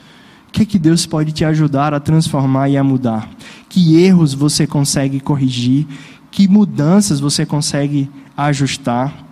O 0.49 0.53
que, 0.53 0.67
que 0.67 0.79
Deus 0.79 1.07
pode 1.07 1.33
te 1.33 1.45
ajudar 1.45 1.95
a 1.95 2.01
transformar 2.01 2.69
e 2.69 2.77
a 2.77 2.83
mudar? 2.83 3.31
Que 3.69 4.03
erros 4.03 4.35
você 4.35 4.67
consegue 4.67 5.21
corrigir? 5.21 5.87
Que 6.31 6.49
mudanças 6.49 7.21
você 7.21 7.45
consegue 7.45 8.11
ajustar? 8.37 9.27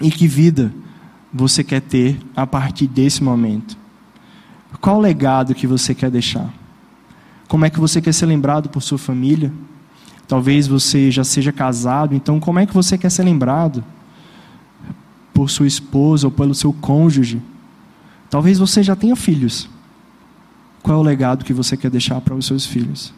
E 0.00 0.10
que 0.10 0.28
vida 0.28 0.72
você 1.32 1.64
quer 1.64 1.80
ter 1.80 2.18
a 2.36 2.46
partir 2.46 2.86
desse 2.86 3.22
momento? 3.22 3.76
Qual 4.80 5.00
legado 5.00 5.54
que 5.54 5.66
você 5.66 5.94
quer 5.94 6.10
deixar? 6.10 6.52
Como 7.48 7.64
é 7.64 7.70
que 7.70 7.80
você 7.80 8.00
quer 8.00 8.12
ser 8.12 8.26
lembrado 8.26 8.68
por 8.68 8.82
sua 8.82 8.98
família? 8.98 9.52
Talvez 10.28 10.66
você 10.66 11.10
já 11.10 11.24
seja 11.24 11.50
casado, 11.50 12.14
então 12.14 12.38
como 12.38 12.58
é 12.58 12.66
que 12.66 12.74
você 12.74 12.98
quer 12.98 13.10
ser 13.10 13.24
lembrado? 13.24 13.82
Por 15.32 15.48
sua 15.48 15.66
esposa 15.66 16.26
ou 16.26 16.30
pelo 16.30 16.54
seu 16.54 16.72
cônjuge? 16.72 17.40
Talvez 18.28 18.58
você 18.58 18.82
já 18.82 18.94
tenha 18.94 19.16
filhos. 19.16 19.68
Qual 20.82 20.98
é 20.98 21.00
o 21.00 21.04
legado 21.04 21.44
que 21.44 21.52
você 21.52 21.76
quer 21.76 21.90
deixar 21.90 22.20
para 22.20 22.34
os 22.34 22.46
seus 22.46 22.66
filhos? 22.66 23.12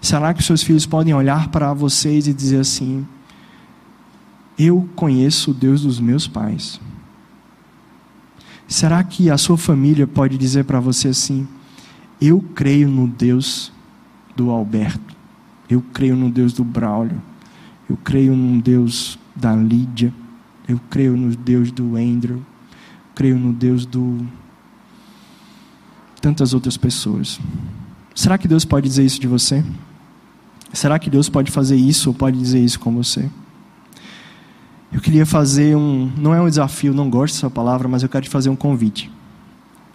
Será 0.00 0.32
que 0.32 0.42
seus 0.42 0.62
filhos 0.62 0.86
podem 0.86 1.12
olhar 1.12 1.48
para 1.48 1.72
vocês 1.72 2.26
e 2.26 2.32
dizer 2.32 2.60
assim: 2.60 3.06
Eu 4.58 4.88
conheço 4.94 5.50
o 5.50 5.54
Deus 5.54 5.82
dos 5.82 5.98
meus 5.98 6.26
pais? 6.26 6.80
Será 8.66 9.02
que 9.02 9.30
a 9.30 9.38
sua 9.38 9.56
família 9.56 10.06
pode 10.06 10.38
dizer 10.38 10.64
para 10.64 10.78
você 10.78 11.08
assim: 11.08 11.48
Eu 12.20 12.40
creio 12.54 12.88
no 12.88 13.08
Deus 13.08 13.72
do 14.36 14.50
Alberto? 14.50 15.16
Eu 15.68 15.82
creio 15.92 16.16
no 16.16 16.30
Deus 16.30 16.52
do 16.52 16.64
Braulio. 16.64 17.20
Eu 17.88 17.96
creio 17.96 18.34
no 18.36 18.60
Deus 18.60 19.18
da 19.34 19.54
Lídia. 19.54 20.12
Eu 20.66 20.80
creio 20.90 21.16
no 21.16 21.34
Deus 21.34 21.70
do 21.70 21.96
Andrew. 21.96 22.42
Creio 23.14 23.38
no 23.38 23.52
Deus 23.52 23.84
do. 23.84 24.26
Tantas 26.20 26.54
outras 26.54 26.76
pessoas. 26.76 27.40
Será 28.14 28.36
que 28.36 28.48
Deus 28.48 28.64
pode 28.64 28.88
dizer 28.88 29.04
isso 29.04 29.20
de 29.20 29.26
você? 29.26 29.64
Será 30.72 30.98
que 30.98 31.08
Deus 31.08 31.28
pode 31.28 31.50
fazer 31.50 31.76
isso 31.76 32.10
ou 32.10 32.14
pode 32.14 32.38
dizer 32.38 32.60
isso 32.60 32.78
com 32.78 32.92
você? 32.92 33.28
Eu 34.92 35.00
queria 35.00 35.26
fazer 35.26 35.76
um. 35.76 36.10
Não 36.16 36.34
é 36.34 36.40
um 36.40 36.48
desafio, 36.48 36.94
não 36.94 37.10
gosto 37.10 37.34
dessa 37.34 37.50
palavra, 37.50 37.88
mas 37.88 38.02
eu 38.02 38.08
quero 38.08 38.24
te 38.24 38.30
fazer 38.30 38.48
um 38.48 38.56
convite. 38.56 39.10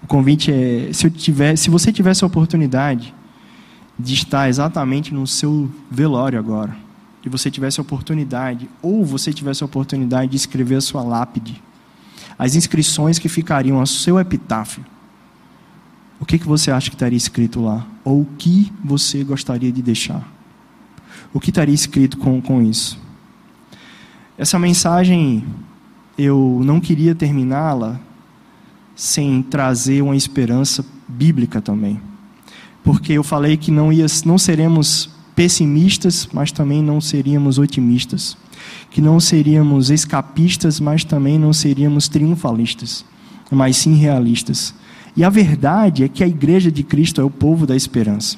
O 0.04 0.08
convite 0.08 0.52
é: 0.52 0.90
se, 0.92 1.08
eu 1.08 1.12
tiver, 1.12 1.56
se 1.56 1.70
você 1.70 1.92
tivesse 1.92 2.24
a 2.24 2.28
oportunidade 2.28 3.14
de 3.98 4.14
estar 4.14 4.50
exatamente 4.50 5.14
no 5.14 5.26
seu 5.26 5.70
velório 5.90 6.38
agora, 6.38 6.76
e 7.26 7.30
você 7.30 7.50
tivesse 7.50 7.80
a 7.80 7.84
oportunidade, 7.84 8.70
ou 8.82 9.06
você 9.06 9.32
tivesse 9.32 9.64
a 9.64 9.66
oportunidade 9.66 10.32
de 10.32 10.38
escrever 10.38 10.76
a 10.76 10.82
sua 10.82 11.02
lápide, 11.02 11.62
as 12.38 12.56
inscrições 12.56 13.18
que 13.18 13.30
ficariam 13.30 13.80
ao 13.80 13.86
seu 13.86 14.20
epitáfio, 14.20 14.84
o 16.20 16.26
que, 16.26 16.40
que 16.40 16.48
você 16.48 16.72
acha 16.72 16.90
que 16.90 16.96
estaria 16.96 17.18
escrito 17.18 17.62
lá? 17.62 17.86
Ou 18.04 18.22
o 18.22 18.26
que 18.38 18.72
você 18.84 19.24
gostaria 19.24 19.72
de 19.72 19.82
deixar? 19.82 20.26
O 21.34 21.40
que 21.40 21.50
estaria 21.50 21.74
escrito 21.74 22.18
com, 22.18 22.42
com 22.42 22.62
isso? 22.62 23.00
Essa 24.38 24.60
mensagem, 24.60 25.46
eu 26.18 26.62
não 26.64 26.80
queria 26.80 27.16
terminá-la 27.16 28.00
sem 28.96 29.42
trazer 29.42 30.02
uma 30.02 30.16
esperança 30.16 30.86
bíblica 31.08 31.62
também 31.62 32.00
porque 32.84 33.14
eu 33.14 33.24
falei 33.24 33.56
que 33.56 33.72
não, 33.72 33.92
ia, 33.92 34.06
não 34.26 34.38
seremos 34.38 35.10
pessimistas, 35.34 36.28
mas 36.32 36.52
também 36.52 36.84
não 36.84 37.00
seríamos 37.00 37.58
otimistas. 37.58 38.38
Que 38.92 39.02
não 39.02 39.20
seríamos 39.20 39.90
escapistas, 39.90 40.80
mas 40.80 41.04
também 41.04 41.40
não 41.40 41.54
seríamos 41.54 42.08
triunfalistas, 42.08 43.06
mas 43.50 43.78
sim 43.78 43.96
realistas. 43.96 44.76
E 45.16 45.24
a 45.24 45.30
verdade 45.30 46.04
é 46.04 46.08
que 46.08 46.24
a 46.24 46.28
igreja 46.28 46.72
de 46.72 46.84
Cristo 46.84 47.22
é 47.22 47.24
o 47.24 47.30
povo 47.30 47.66
da 47.66 47.76
esperança. 47.76 48.38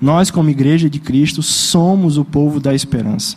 Nós, 0.00 0.30
como 0.30 0.50
igreja 0.50 0.88
de 0.88 0.98
Cristo, 0.98 1.42
somos 1.42 2.18
o 2.18 2.24
povo 2.24 2.60
da 2.60 2.74
esperança. 2.74 3.36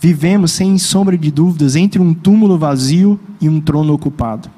Vivemos, 0.00 0.52
sem 0.52 0.78
sombra 0.78 1.16
de 1.16 1.30
dúvidas, 1.30 1.76
entre 1.76 2.00
um 2.00 2.12
túmulo 2.12 2.58
vazio 2.58 3.18
e 3.40 3.48
um 3.48 3.60
trono 3.60 3.92
ocupado. 3.92 4.50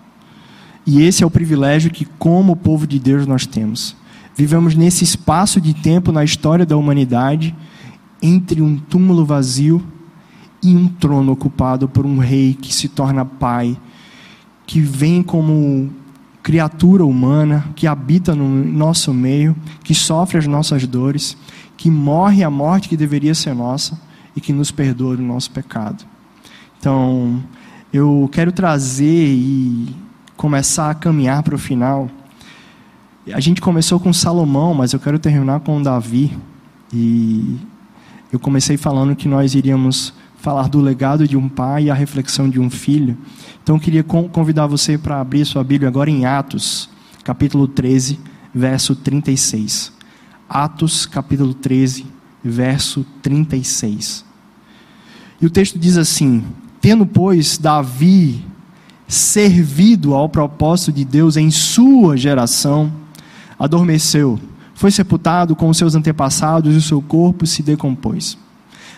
E 0.86 1.02
esse 1.02 1.22
é 1.22 1.26
o 1.26 1.30
privilégio 1.30 1.90
que, 1.90 2.04
como 2.18 2.56
povo 2.56 2.86
de 2.86 2.98
Deus, 2.98 3.26
nós 3.26 3.46
temos 3.46 3.96
Vivemos 4.36 4.74
nesse 4.74 5.04
espaço 5.04 5.60
de 5.60 5.72
tempo 5.72 6.10
na 6.10 6.24
história 6.24 6.66
da 6.66 6.76
humanidade 6.76 7.54
entre 8.20 8.60
um 8.60 8.76
túmulo 8.76 9.24
vazio 9.24 9.80
e 10.60 10.74
um 10.74 10.88
trono 10.88 11.30
ocupado 11.30 11.88
por 11.88 12.04
um 12.04 12.18
rei 12.18 12.54
que 12.54 12.74
se 12.74 12.88
torna 12.88 13.24
pai, 13.24 13.78
que 14.66 14.80
vem 14.80 15.22
como 15.22 15.90
criatura 16.44 17.04
humana, 17.04 17.64
que 17.74 17.88
habita 17.88 18.36
no 18.36 18.48
nosso 18.48 19.12
meio, 19.12 19.56
que 19.82 19.96
sofre 19.96 20.38
as 20.38 20.46
nossas 20.46 20.86
dores, 20.86 21.36
que 21.76 21.90
morre 21.90 22.44
a 22.44 22.50
morte 22.50 22.88
que 22.88 22.96
deveria 22.96 23.34
ser 23.34 23.52
nossa 23.52 24.00
e 24.36 24.40
que 24.40 24.52
nos 24.52 24.70
perdoa 24.70 25.16
o 25.16 25.20
nosso 25.20 25.50
pecado. 25.50 26.04
Então, 26.78 27.42
eu 27.92 28.28
quero 28.30 28.52
trazer 28.52 29.26
e 29.26 29.96
começar 30.36 30.90
a 30.90 30.94
caminhar 30.94 31.42
para 31.42 31.56
o 31.56 31.58
final 31.58 32.08
a 33.32 33.40
gente 33.40 33.60
começou 33.60 33.98
com 33.98 34.12
Salomão, 34.12 34.74
mas 34.74 34.92
eu 34.92 35.00
quero 35.00 35.18
terminar 35.18 35.60
com 35.60 35.80
Davi. 35.80 36.36
E 36.92 37.56
eu 38.30 38.38
comecei 38.38 38.76
falando 38.76 39.16
que 39.16 39.26
nós 39.26 39.54
iríamos 39.54 40.12
falar 40.44 40.68
do 40.68 40.78
legado 40.78 41.26
de 41.26 41.38
um 41.38 41.48
pai 41.48 41.84
e 41.84 41.90
a 41.90 41.94
reflexão 41.94 42.50
de 42.50 42.60
um 42.60 42.68
filho. 42.68 43.16
Então 43.62 43.76
eu 43.76 43.80
queria 43.80 44.04
convidar 44.04 44.66
você 44.66 44.98
para 44.98 45.18
abrir 45.18 45.42
sua 45.46 45.64
Bíblia 45.64 45.88
agora 45.88 46.10
em 46.10 46.26
Atos, 46.26 46.90
capítulo 47.24 47.66
13, 47.66 48.20
verso 48.54 48.94
36. 48.94 49.90
Atos, 50.46 51.06
capítulo 51.06 51.54
13, 51.54 52.04
verso 52.44 53.06
36. 53.22 54.22
E 55.40 55.46
o 55.46 55.50
texto 55.50 55.78
diz 55.78 55.96
assim: 55.96 56.44
Tendo, 56.78 57.06
pois, 57.06 57.56
Davi 57.56 58.44
servido 59.08 60.12
ao 60.12 60.28
propósito 60.28 60.92
de 60.92 61.06
Deus 61.06 61.38
em 61.38 61.50
sua 61.50 62.18
geração, 62.18 62.92
adormeceu, 63.58 64.38
foi 64.74 64.90
sepultado 64.90 65.56
com 65.56 65.70
os 65.70 65.78
seus 65.78 65.94
antepassados 65.94 66.74
e 66.74 66.76
o 66.76 66.82
seu 66.82 67.00
corpo 67.00 67.46
se 67.46 67.62
decompôs. 67.62 68.43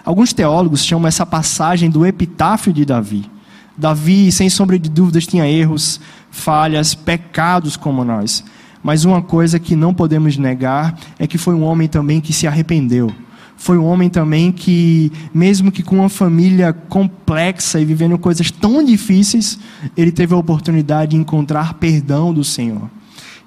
Alguns 0.06 0.32
teólogos 0.32 0.84
chamam 0.84 1.08
essa 1.08 1.26
passagem 1.26 1.90
do 1.90 2.06
epitáfio 2.06 2.72
de 2.72 2.84
Davi. 2.84 3.28
Davi, 3.76 4.30
sem 4.30 4.48
sombra 4.48 4.78
de 4.78 4.88
dúvidas, 4.88 5.26
tinha 5.26 5.46
erros, 5.46 6.00
falhas, 6.30 6.94
pecados 6.94 7.76
como 7.76 8.04
nós. 8.04 8.44
Mas 8.84 9.04
uma 9.04 9.20
coisa 9.20 9.58
que 9.58 9.74
não 9.74 9.92
podemos 9.92 10.36
negar 10.38 10.96
é 11.18 11.26
que 11.26 11.36
foi 11.36 11.54
um 11.54 11.64
homem 11.64 11.88
também 11.88 12.20
que 12.20 12.32
se 12.32 12.46
arrependeu. 12.46 13.12
Foi 13.56 13.76
um 13.76 13.84
homem 13.84 14.08
também 14.08 14.52
que, 14.52 15.10
mesmo 15.34 15.72
que 15.72 15.82
com 15.82 15.96
uma 15.96 16.08
família 16.08 16.72
complexa 16.72 17.80
e 17.80 17.84
vivendo 17.84 18.16
coisas 18.16 18.48
tão 18.50 18.84
difíceis, 18.84 19.58
ele 19.96 20.12
teve 20.12 20.32
a 20.32 20.38
oportunidade 20.38 21.10
de 21.10 21.16
encontrar 21.16 21.74
perdão 21.74 22.32
do 22.32 22.44
Senhor 22.44 22.88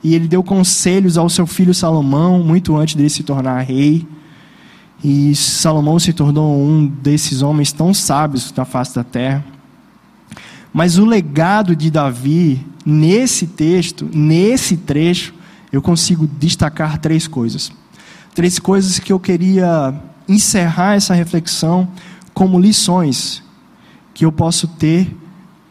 e 0.04 0.16
ele 0.16 0.28
deu 0.28 0.42
conselhos 0.44 1.18
ao 1.18 1.30
seu 1.30 1.46
filho 1.46 1.74
Salomão, 1.74 2.44
muito 2.44 2.76
antes 2.76 2.96
dele 2.96 3.10
se 3.10 3.24
tornar 3.24 3.62
rei. 3.62 4.08
E 5.04 5.34
Salomão 5.36 5.98
se 5.98 6.12
tornou 6.12 6.60
um 6.60 6.86
desses 6.86 7.42
homens 7.42 7.72
tão 7.72 7.94
sábios 7.94 8.52
da 8.52 8.66
face 8.66 8.96
da 8.96 9.04
terra. 9.04 9.44
Mas 10.74 10.98
o 10.98 11.06
legado 11.06 11.76
de 11.76 11.90
Davi, 11.90 12.66
nesse 12.86 13.48
texto, 13.48 14.10
nesse 14.14 14.78
trecho, 14.78 15.34
eu 15.72 15.82
consigo 15.82 16.28
destacar 16.28 16.98
três 16.98 17.28
coisas. 17.28 17.72
Três 18.36 18.60
coisas 18.60 19.00
que 19.00 19.12
eu 19.12 19.20
queria 19.20 19.94
encerrar 20.28 20.96
essa 20.96 21.14
reflexão 21.14 21.88
como 22.34 22.60
lições 22.60 23.42
que 24.14 24.26
eu 24.26 24.32
posso 24.32 24.68
ter 24.68 25.16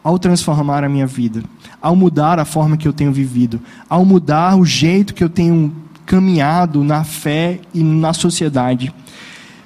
ao 0.03 0.17
transformar 0.17 0.83
a 0.83 0.89
minha 0.89 1.07
vida 1.07 1.43
ao 1.81 1.95
mudar 1.95 2.39
a 2.39 2.45
forma 2.45 2.77
que 2.77 2.87
eu 2.87 2.93
tenho 2.93 3.11
vivido, 3.11 3.59
ao 3.89 4.03
mudar 4.03 4.57
o 4.57 4.65
jeito 4.65 5.13
que 5.13 5.23
eu 5.23 5.29
tenho 5.29 5.73
caminhado 6.09 6.83
na 6.83 7.03
fé 7.03 7.59
e 7.71 7.83
na 7.83 8.13
sociedade. 8.13 8.91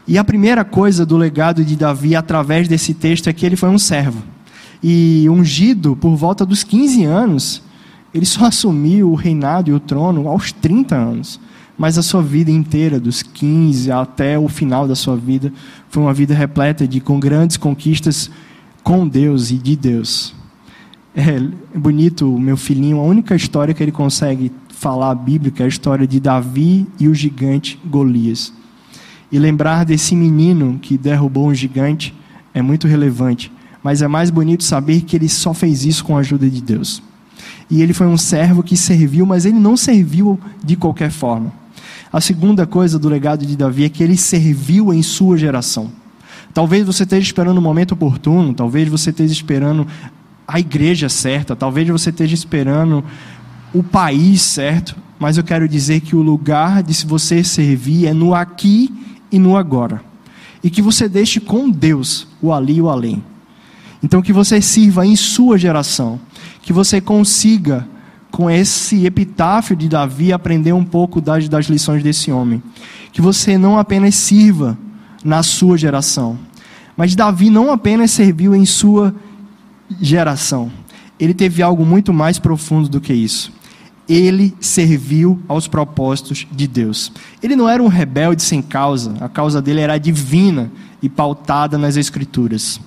E 0.05 0.17
a 0.17 0.25
primeira 0.25 0.65
coisa 0.65 1.05
do 1.05 1.15
legado 1.15 1.63
de 1.63 1.77
Davi 1.77 2.17
através 2.17 2.67
desse 2.67 2.93
texto 2.93 3.29
é 3.29 3.33
que 3.33 3.45
ele 3.45 3.55
foi 3.55 3.69
um 3.69 3.79
servo. 3.79 4.21
E 4.83 5.25
ungido 5.29 5.95
por 5.95 6.13
volta 6.17 6.45
dos 6.45 6.61
15 6.61 7.05
anos, 7.05 7.63
ele 8.13 8.25
só 8.25 8.47
assumiu 8.47 9.09
o 9.09 9.15
reinado 9.15 9.71
e 9.71 9.73
o 9.73 9.79
trono 9.79 10.27
aos 10.27 10.51
30 10.51 10.93
anos. 10.93 11.39
mas 11.75 11.97
a 11.97 12.03
sua 12.03 12.21
vida 12.21 12.51
inteira, 12.51 12.99
dos 12.99 13.23
15 13.23 13.89
até 13.89 14.37
o 14.37 14.47
final 14.47 14.87
da 14.87 14.95
sua 14.95 15.15
vida, 15.15 15.51
foi 15.89 16.03
uma 16.03 16.13
vida 16.13 16.33
repleta 16.33 16.87
de 16.87 16.99
com 16.99 17.19
grandes 17.19 17.57
conquistas 17.57 18.29
com 18.83 19.07
Deus 19.07 19.49
e 19.49 19.57
de 19.57 19.75
Deus. 19.75 20.35
É 21.15 21.39
bonito, 21.75 22.27
meu 22.37 22.57
filhinho, 22.57 22.99
a 22.99 23.03
única 23.03 23.35
história 23.35 23.73
que 23.73 23.81
ele 23.81 23.91
consegue 23.91 24.51
falar 24.83 25.15
bíblica 25.15 25.63
é 25.63 25.65
a 25.65 25.69
história 25.69 26.05
de 26.05 26.19
Davi 26.19 26.85
e 26.99 27.07
o 27.07 27.15
gigante 27.15 27.79
Golias. 27.85 28.51
E 29.31 29.39
lembrar 29.39 29.85
desse 29.85 30.13
menino 30.13 30.77
que 30.77 30.97
derrubou 30.97 31.47
um 31.47 31.55
gigante 31.55 32.13
é 32.53 32.61
muito 32.61 32.85
relevante, 32.85 33.49
mas 33.81 34.01
é 34.01 34.09
mais 34.09 34.29
bonito 34.29 34.61
saber 34.61 34.99
que 35.03 35.15
ele 35.15 35.29
só 35.29 35.53
fez 35.53 35.85
isso 35.85 36.03
com 36.03 36.17
a 36.17 36.19
ajuda 36.19 36.49
de 36.49 36.61
Deus. 36.61 37.01
E 37.71 37.81
ele 37.81 37.93
foi 37.93 38.07
um 38.07 38.17
servo 38.17 38.61
que 38.61 38.75
serviu, 38.75 39.25
mas 39.25 39.45
ele 39.45 39.57
não 39.57 39.77
serviu 39.77 40.37
de 40.61 40.75
qualquer 40.75 41.11
forma. 41.11 41.53
A 42.11 42.19
segunda 42.19 42.67
coisa 42.67 42.99
do 42.99 43.07
legado 43.07 43.45
de 43.45 43.55
Davi 43.55 43.85
é 43.85 43.89
que 43.89 44.03
ele 44.03 44.17
serviu 44.17 44.93
em 44.93 45.01
sua 45.01 45.37
geração. 45.37 45.89
Talvez 46.53 46.85
você 46.85 47.03
esteja 47.03 47.25
esperando 47.25 47.57
o 47.57 47.61
momento 47.61 47.93
oportuno, 47.93 48.53
talvez 48.53 48.89
você 48.89 49.11
esteja 49.11 49.31
esperando 49.31 49.87
a 50.45 50.59
igreja 50.59 51.07
certa, 51.07 51.55
talvez 51.55 51.87
você 51.87 52.09
esteja 52.09 52.33
esperando 52.33 53.01
o 53.73 53.81
país 53.81 54.41
certo, 54.41 54.95
mas 55.19 55.37
eu 55.37 55.43
quero 55.43 55.67
dizer 55.67 56.01
que 56.01 56.15
o 56.15 56.21
lugar 56.21 56.83
de 56.83 56.93
você 57.05 57.43
servir 57.43 58.05
é 58.05 58.13
no 58.13 58.35
aqui 58.35 58.93
e 59.31 59.39
no 59.39 59.57
agora. 59.57 60.01
E 60.63 60.69
que 60.69 60.81
você 60.81 61.09
deixe 61.09 61.39
com 61.39 61.69
Deus 61.69 62.27
o 62.41 62.53
ali 62.53 62.75
e 62.75 62.81
o 62.81 62.89
além. 62.89 63.23
Então 64.01 64.21
que 64.21 64.33
você 64.33 64.61
sirva 64.61 65.05
em 65.05 65.15
sua 65.15 65.57
geração, 65.57 66.19
que 66.61 66.71
você 66.71 67.01
consiga 67.01 67.87
com 68.31 68.49
esse 68.49 69.05
epitáfio 69.05 69.75
de 69.75 69.87
Davi, 69.87 70.33
aprender 70.33 70.73
um 70.73 70.83
pouco 70.83 71.21
das, 71.21 71.47
das 71.47 71.67
lições 71.67 72.03
desse 72.03 72.31
homem. 72.31 72.61
Que 73.11 73.21
você 73.21 73.57
não 73.57 73.77
apenas 73.77 74.15
sirva 74.15 74.77
na 75.23 75.41
sua 75.41 75.77
geração, 75.77 76.37
mas 76.97 77.15
Davi 77.15 77.49
não 77.49 77.71
apenas 77.71 78.11
serviu 78.11 78.53
em 78.53 78.65
sua 78.65 79.15
geração, 80.01 80.71
ele 81.19 81.33
teve 81.33 81.61
algo 81.61 81.85
muito 81.85 82.11
mais 82.11 82.39
profundo 82.39 82.89
do 82.89 82.99
que 82.99 83.13
isso. 83.13 83.51
Ele 84.07 84.53
serviu 84.59 85.39
aos 85.47 85.67
propósitos 85.67 86.45
de 86.51 86.67
Deus. 86.67 87.11
Ele 87.41 87.55
não 87.55 87.69
era 87.69 87.81
um 87.81 87.87
rebelde 87.87 88.43
sem 88.43 88.61
causa, 88.61 89.15
a 89.21 89.29
causa 89.29 89.61
dele 89.61 89.79
era 89.79 89.97
divina 89.97 90.71
e 91.01 91.07
pautada 91.07 91.77
nas 91.77 91.95
Escrituras 91.95 92.79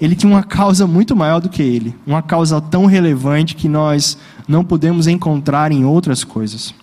ele 0.00 0.16
tinha 0.16 0.30
uma 0.30 0.42
causa 0.42 0.86
muito 0.86 1.14
maior 1.14 1.40
do 1.40 1.48
que 1.48 1.62
ele, 1.62 1.94
uma 2.06 2.22
causa 2.22 2.60
tão 2.60 2.84
relevante 2.84 3.54
que 3.54 3.68
nós 3.68 4.18
não 4.46 4.64
podemos 4.64 5.06
encontrar 5.06 5.72
em 5.72 5.84
outras 5.84 6.24
coisas. 6.24 6.74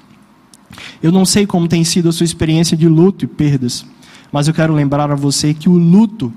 Eu 1.03 1.11
não 1.11 1.25
sei 1.25 1.45
como 1.45 1.67
tem 1.67 1.83
sido 1.83 2.09
a 2.09 2.11
sua 2.11 2.23
experiência 2.23 2.77
de 2.77 2.87
luto 2.87 3.25
e 3.25 3.27
perdas, 3.27 3.85
mas 4.31 4.47
eu 4.47 4.53
quero 4.53 4.73
lembrar 4.73 5.11
a 5.11 5.15
você 5.15 5.53
que 5.53 5.67
o 5.67 5.77
luto 5.77 6.31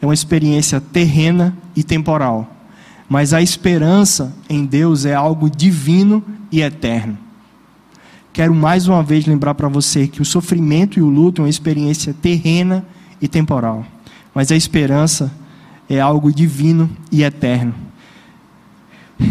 é 0.00 0.06
uma 0.06 0.14
experiência 0.14 0.80
terrena 0.80 1.56
e 1.74 1.82
temporal, 1.82 2.48
mas 3.08 3.32
a 3.32 3.40
esperança 3.40 4.34
em 4.48 4.64
Deus 4.64 5.06
é 5.06 5.14
algo 5.14 5.48
divino 5.48 6.22
e 6.52 6.60
eterno. 6.60 7.16
Quero 8.32 8.54
mais 8.54 8.86
uma 8.86 9.02
vez 9.02 9.26
lembrar 9.26 9.54
para 9.54 9.68
você 9.68 10.06
que 10.06 10.20
o 10.20 10.24
sofrimento 10.24 10.98
e 10.98 11.02
o 11.02 11.08
luto 11.08 11.40
é 11.40 11.44
uma 11.44 11.50
experiência 11.50 12.14
terrena 12.14 12.84
e 13.20 13.26
temporal, 13.26 13.84
mas 14.34 14.52
a 14.52 14.56
esperança 14.56 15.32
é 15.88 15.98
algo 15.98 16.32
divino 16.32 16.88
e 17.10 17.22
eterno. 17.22 17.74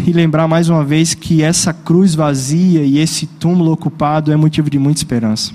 E 0.06 0.12
lembrar 0.12 0.46
mais 0.46 0.68
uma 0.68 0.84
vez 0.84 1.14
que 1.14 1.42
essa 1.42 1.72
cruz 1.72 2.14
vazia 2.14 2.82
e 2.82 2.98
esse 2.98 3.26
túmulo 3.26 3.72
ocupado 3.72 4.30
é 4.30 4.36
motivo 4.36 4.68
de 4.68 4.78
muita 4.78 5.00
esperança. 5.00 5.52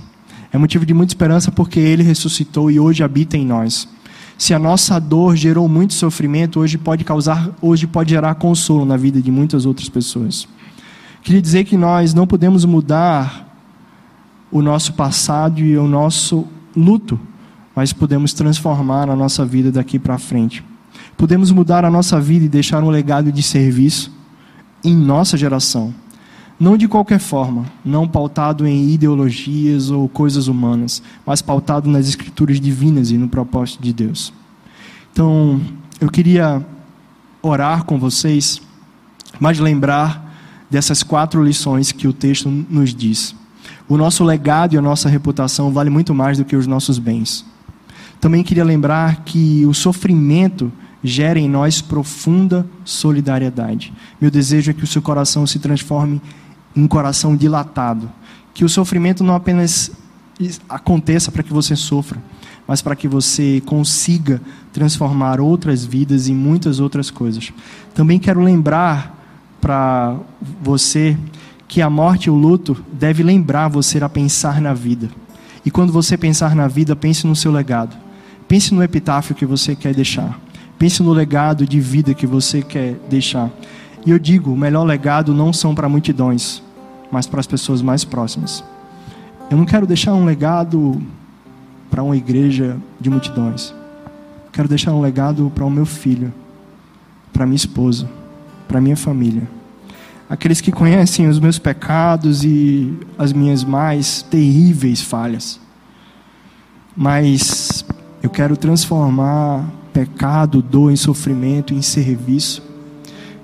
É 0.52 0.58
motivo 0.58 0.86
de 0.86 0.94
muita 0.94 1.12
esperança 1.12 1.52
porque 1.52 1.80
ele 1.80 2.02
ressuscitou 2.02 2.72
e 2.72 2.80
hoje 2.80 3.04
habita 3.04 3.38
em 3.38 3.46
nós. 3.46 3.88
Se 4.38 4.54
a 4.54 4.60
nossa 4.60 5.00
dor 5.00 5.36
gerou 5.36 5.68
muito 5.70 5.94
sofrimento, 5.94 6.60
hoje 6.60 6.78
pode 6.78 7.04
causar, 7.04 7.50
hoje 7.62 7.88
pode 7.88 8.10
gerar 8.10 8.36
consolo 8.36 8.86
na 8.86 8.98
vida 8.98 9.22
de 9.22 9.32
muitas 9.32 9.66
outras 9.66 9.90
pessoas. 9.90 10.48
Queria 11.22 11.42
dizer 11.42 11.64
que 11.64 11.78
nós 11.78 12.14
não 12.14 12.28
podemos 12.28 12.66
mudar 12.66 13.56
o 14.52 14.62
nosso 14.62 14.94
passado 14.94 15.60
e 15.60 15.78
o 15.78 15.88
nosso 15.88 16.46
luto, 16.76 17.20
mas 17.76 17.94
podemos 17.94 18.34
transformar 18.34 19.10
a 19.10 19.16
nossa 19.16 19.46
vida 19.46 19.72
daqui 19.72 19.98
para 19.98 20.18
frente. 20.18 20.64
Podemos 21.18 21.52
mudar 21.52 21.86
a 21.86 21.90
nossa 21.90 22.20
vida 22.20 22.46
e 22.46 22.50
deixar 22.50 22.84
um 22.84 22.90
legado 22.90 23.32
de 23.32 23.42
serviço 23.42 24.12
em 24.84 24.96
nossa 24.96 25.38
geração. 25.38 25.94
Não 26.60 26.78
de 26.78 26.88
qualquer 26.88 27.20
forma, 27.20 27.66
não 27.84 28.08
pautado 28.08 28.66
em 28.66 28.90
ideologias 28.92 29.90
ou 29.90 30.08
coisas 30.08 30.48
humanas, 30.48 31.02
mas 31.26 31.42
pautado 31.42 31.90
nas 31.90 32.08
escrituras 32.08 32.60
divinas 32.60 33.12
e 33.12 33.18
no 33.18 33.28
propósito 33.28 33.82
de 33.82 33.92
Deus. 33.92 34.32
Então, 35.12 35.60
eu 36.00 36.10
queria 36.10 36.66
orar 37.42 37.84
com 37.84 38.00
vocês, 38.00 38.62
mas 39.40 39.60
lembrar 39.60 40.34
dessas 40.70 41.04
quatro 41.04 41.44
lições 41.44 41.92
que 41.92 42.08
o 42.08 42.14
texto 42.14 42.50
nos 42.50 42.96
diz. 42.96 43.36
O 43.88 43.98
nosso 43.98 44.24
legado 44.24 44.74
e 44.74 44.78
a 44.78 44.82
nossa 44.82 45.10
reputação 45.10 45.72
vale 45.72 45.90
muito 45.90 46.14
mais 46.14 46.38
do 46.38 46.46
que 46.46 46.56
os 46.56 46.66
nossos 46.66 46.98
bens. 46.98 47.46
Também 48.20 48.44
queria 48.44 48.64
lembrar 48.64 49.24
que 49.24 49.66
o 49.66 49.74
sofrimento 49.74 50.72
gera 51.04 51.38
em 51.38 51.50
nós 51.50 51.82
profunda 51.82 52.66
solidariedade. 52.86 53.94
Meu 54.22 54.32
desejo 54.32 54.72
é 54.72 54.74
que 54.74 54.84
o 54.84 54.88
seu 54.88 55.02
coração 55.02 55.46
se 55.46 55.60
transforme 55.60 56.22
um 56.76 56.88
coração 56.88 57.36
dilatado, 57.36 58.10
que 58.54 58.66
o 58.66 58.70
sofrimento 58.70 59.24
não 59.24 59.36
apenas 59.36 59.92
aconteça 60.68 61.32
para 61.32 61.44
que 61.44 61.54
você 61.54 61.76
sofra, 61.76 62.22
mas 62.68 62.82
para 62.82 62.96
que 62.96 63.08
você 63.08 63.62
consiga 63.66 64.42
transformar 64.72 65.40
outras 65.40 65.86
vidas 65.86 66.28
em 66.28 66.36
muitas 66.36 66.80
outras 66.80 67.12
coisas. 67.12 67.52
Também 67.94 68.20
quero 68.20 68.42
lembrar 68.42 69.20
para 69.60 70.18
você 70.62 71.18
que 71.68 71.82
a 71.82 71.90
morte 71.90 72.26
e 72.26 72.30
o 72.30 72.36
luto 72.36 72.78
deve 72.92 73.24
lembrar 73.24 73.68
você 73.68 74.04
a 74.04 74.10
pensar 74.10 74.62
na 74.62 74.74
vida. 74.74 75.10
E 75.66 75.72
quando 75.72 75.94
você 75.94 76.18
pensar 76.18 76.56
na 76.56 76.68
vida, 76.68 76.96
pense 76.96 77.26
no 77.26 77.36
seu 77.36 77.52
legado. 77.52 77.96
Pense 78.48 78.74
no 78.74 78.84
epitáfio 78.84 79.36
que 79.36 79.46
você 79.46 79.76
quer 79.76 79.94
deixar. 79.94 80.40
Pense 80.78 81.02
no 81.02 81.14
legado 81.14 81.66
de 81.66 81.80
vida 81.80 82.14
que 82.14 82.28
você 82.28 82.62
quer 82.62 82.96
deixar. 83.10 83.50
E 84.06 84.12
eu 84.12 84.20
digo, 84.20 84.52
o 84.52 84.58
melhor 84.58 84.84
legado 84.84 85.34
não 85.34 85.54
são 85.54 85.74
para 85.74 85.88
multidões, 85.88 86.62
mas 87.12 87.26
para 87.26 87.40
as 87.40 87.48
pessoas 87.48 87.82
mais 87.82 88.04
próximas. 88.04 88.64
Eu 89.50 89.58
não 89.58 89.66
quero 89.66 89.88
deixar 89.88 90.14
um 90.14 90.26
legado 90.26 91.02
para 91.90 92.04
uma 92.04 92.18
igreja 92.18 92.78
de 93.00 93.10
multidões. 93.10 93.74
Quero 94.52 94.68
deixar 94.68 94.92
um 94.92 95.02
legado 95.02 95.52
para 95.54 95.64
o 95.64 95.70
meu 95.70 95.86
filho, 95.86 96.34
para 97.32 97.46
minha 97.46 97.56
esposa, 97.56 98.10
para 98.68 98.82
minha 98.82 98.98
família. 98.98 99.48
Aqueles 100.30 100.60
que 100.60 100.72
conhecem 100.72 101.28
os 101.28 101.40
meus 101.40 101.60
pecados 101.60 102.44
e 102.44 102.98
as 103.18 103.32
minhas 103.32 103.64
mais 103.64 104.22
terríveis 104.24 105.02
falhas. 105.02 105.60
Mas 106.96 107.86
eu 108.22 108.30
quero 108.30 108.58
transformar 108.58 109.66
pecado, 109.94 110.62
dor, 110.62 110.92
em 110.92 110.96
sofrimento, 110.96 111.74
em 111.74 111.82
serviço, 111.82 112.64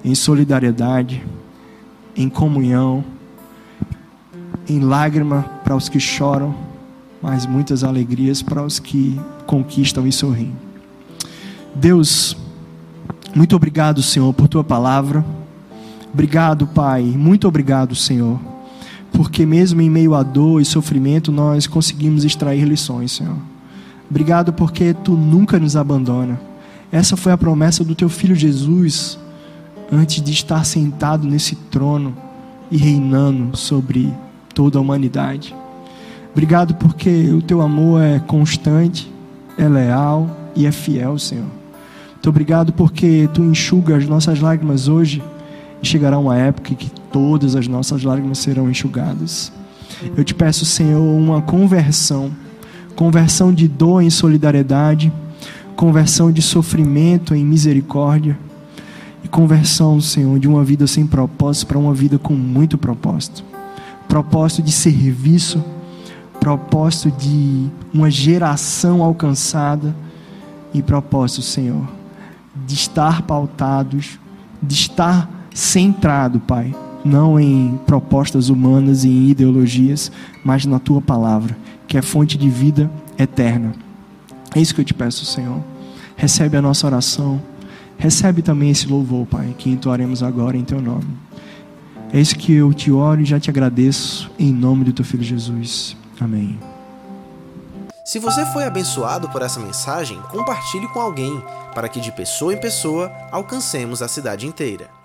em 0.03 0.15
solidariedade, 0.15 1.23
em 2.15 2.29
comunhão, 2.29 3.03
em 4.67 4.79
lágrima 4.79 5.43
para 5.63 5.75
os 5.75 5.89
que 5.89 5.99
choram, 5.99 6.55
mas 7.21 7.45
muitas 7.45 7.83
alegrias 7.83 8.41
para 8.41 8.63
os 8.63 8.79
que 8.79 9.19
conquistam 9.45 10.07
e 10.07 10.11
sorriem. 10.11 10.53
Deus, 11.75 12.35
muito 13.35 13.55
obrigado, 13.55 14.01
Senhor, 14.01 14.33
por 14.33 14.47
tua 14.47 14.63
palavra. 14.63 15.25
Obrigado, 16.13 16.67
Pai, 16.67 17.03
muito 17.03 17.47
obrigado, 17.47 17.95
Senhor, 17.95 18.39
porque 19.11 19.45
mesmo 19.45 19.81
em 19.81 19.89
meio 19.89 20.15
a 20.15 20.23
dor 20.23 20.61
e 20.61 20.65
sofrimento 20.65 21.31
nós 21.31 21.67
conseguimos 21.67 22.23
extrair 22.23 22.63
lições, 22.63 23.11
Senhor. 23.11 23.37
Obrigado 24.09 24.51
porque 24.51 24.93
tu 24.93 25.11
nunca 25.11 25.59
nos 25.59 25.75
abandona. 25.75 26.39
Essa 26.91 27.15
foi 27.15 27.31
a 27.31 27.37
promessa 27.37 27.83
do 27.83 27.93
teu 27.93 28.09
filho 28.09 28.35
Jesus 28.35 29.19
antes 29.91 30.21
de 30.21 30.31
estar 30.31 30.63
sentado 30.65 31.27
nesse 31.27 31.55
trono 31.55 32.15
e 32.71 32.77
reinando 32.77 33.55
sobre 33.57 34.13
toda 34.53 34.77
a 34.77 34.81
humanidade. 34.81 35.55
Obrigado 36.31 36.75
porque 36.75 37.29
o 37.31 37.41
teu 37.41 37.61
amor 37.61 38.01
é 38.01 38.19
constante, 38.19 39.11
é 39.57 39.67
leal 39.67 40.29
e 40.55 40.65
é 40.65 40.71
fiel, 40.71 41.17
Senhor. 41.17 41.47
Muito 42.13 42.29
obrigado 42.29 42.73
porque 42.73 43.29
tu 43.33 43.41
enxuga 43.41 43.95
as 43.95 44.07
nossas 44.07 44.39
lágrimas 44.39 44.87
hoje 44.87 45.23
e 45.81 45.87
chegará 45.87 46.17
uma 46.17 46.37
época 46.37 46.73
em 46.73 46.75
que 46.75 46.91
todas 47.11 47.55
as 47.55 47.67
nossas 47.67 48.03
lágrimas 48.03 48.37
serão 48.37 48.69
enxugadas. 48.69 49.51
Eu 50.15 50.23
te 50.23 50.35
peço, 50.35 50.65
Senhor, 50.65 51.01
uma 51.01 51.41
conversão 51.41 52.31
conversão 52.99 53.53
de 53.53 53.65
dor 53.65 54.01
em 54.01 54.09
solidariedade, 54.09 55.09
conversão 55.73 56.33
de 56.33 56.41
sofrimento 56.41 57.33
em 57.33 57.45
misericórdia 57.45 58.37
e 59.23 59.27
conversão, 59.27 59.99
Senhor, 59.99 60.39
de 60.39 60.47
uma 60.47 60.63
vida 60.63 60.87
sem 60.87 61.05
propósito 61.05 61.67
para 61.67 61.77
uma 61.77 61.93
vida 61.93 62.17
com 62.17 62.33
muito 62.33 62.77
propósito. 62.77 63.43
Propósito 64.07 64.61
de 64.61 64.71
serviço, 64.71 65.63
propósito 66.39 67.11
de 67.11 67.67
uma 67.93 68.09
geração 68.09 69.03
alcançada 69.03 69.95
e 70.73 70.81
propósito, 70.81 71.41
Senhor, 71.41 71.87
de 72.65 72.73
estar 72.73 73.21
pautados, 73.23 74.19
de 74.61 74.73
estar 74.73 75.29
centrado, 75.53 76.39
Pai, 76.39 76.73
não 77.03 77.39
em 77.39 77.79
propostas 77.85 78.49
humanas 78.49 79.03
e 79.03 79.09
em 79.09 79.29
ideologias, 79.29 80.11
mas 80.43 80.65
na 80.65 80.79
tua 80.79 81.01
palavra, 81.01 81.57
que 81.87 81.97
é 81.97 82.01
fonte 82.01 82.37
de 82.37 82.49
vida 82.49 82.89
eterna. 83.17 83.73
É 84.55 84.61
isso 84.61 84.73
que 84.73 84.81
eu 84.81 84.85
te 84.85 84.93
peço, 84.93 85.25
Senhor. 85.25 85.61
Recebe 86.15 86.57
a 86.57 86.61
nossa 86.61 86.87
oração. 86.87 87.39
Recebe 87.99 88.41
também 88.41 88.69
esse 88.71 88.87
louvor, 88.87 89.27
Pai, 89.27 89.53
que 89.57 89.69
entoaremos 89.69 90.23
agora 90.23 90.55
em 90.55 90.63
teu 90.63 90.81
nome. 90.81 91.05
É 92.13 92.19
isso 92.19 92.35
que 92.35 92.53
eu 92.53 92.73
te 92.73 92.91
oro 92.91 93.21
e 93.21 93.25
já 93.25 93.39
te 93.39 93.49
agradeço 93.49 94.31
em 94.39 94.53
nome 94.53 94.85
do 94.85 94.93
teu 94.93 95.03
filho 95.03 95.21
Jesus. 95.21 95.97
Amém. 96.19 96.57
Se 98.05 98.17
você 98.17 98.45
foi 98.47 98.63
abençoado 98.63 99.29
por 99.29 99.41
essa 99.41 99.59
mensagem, 99.59 100.17
compartilhe 100.31 100.87
com 100.87 100.99
alguém, 100.99 101.43
para 101.75 101.89
que 101.89 101.99
de 101.99 102.11
pessoa 102.11 102.53
em 102.53 102.57
pessoa 102.57 103.11
alcancemos 103.31 104.01
a 104.01 104.07
cidade 104.07 104.47
inteira. 104.47 104.98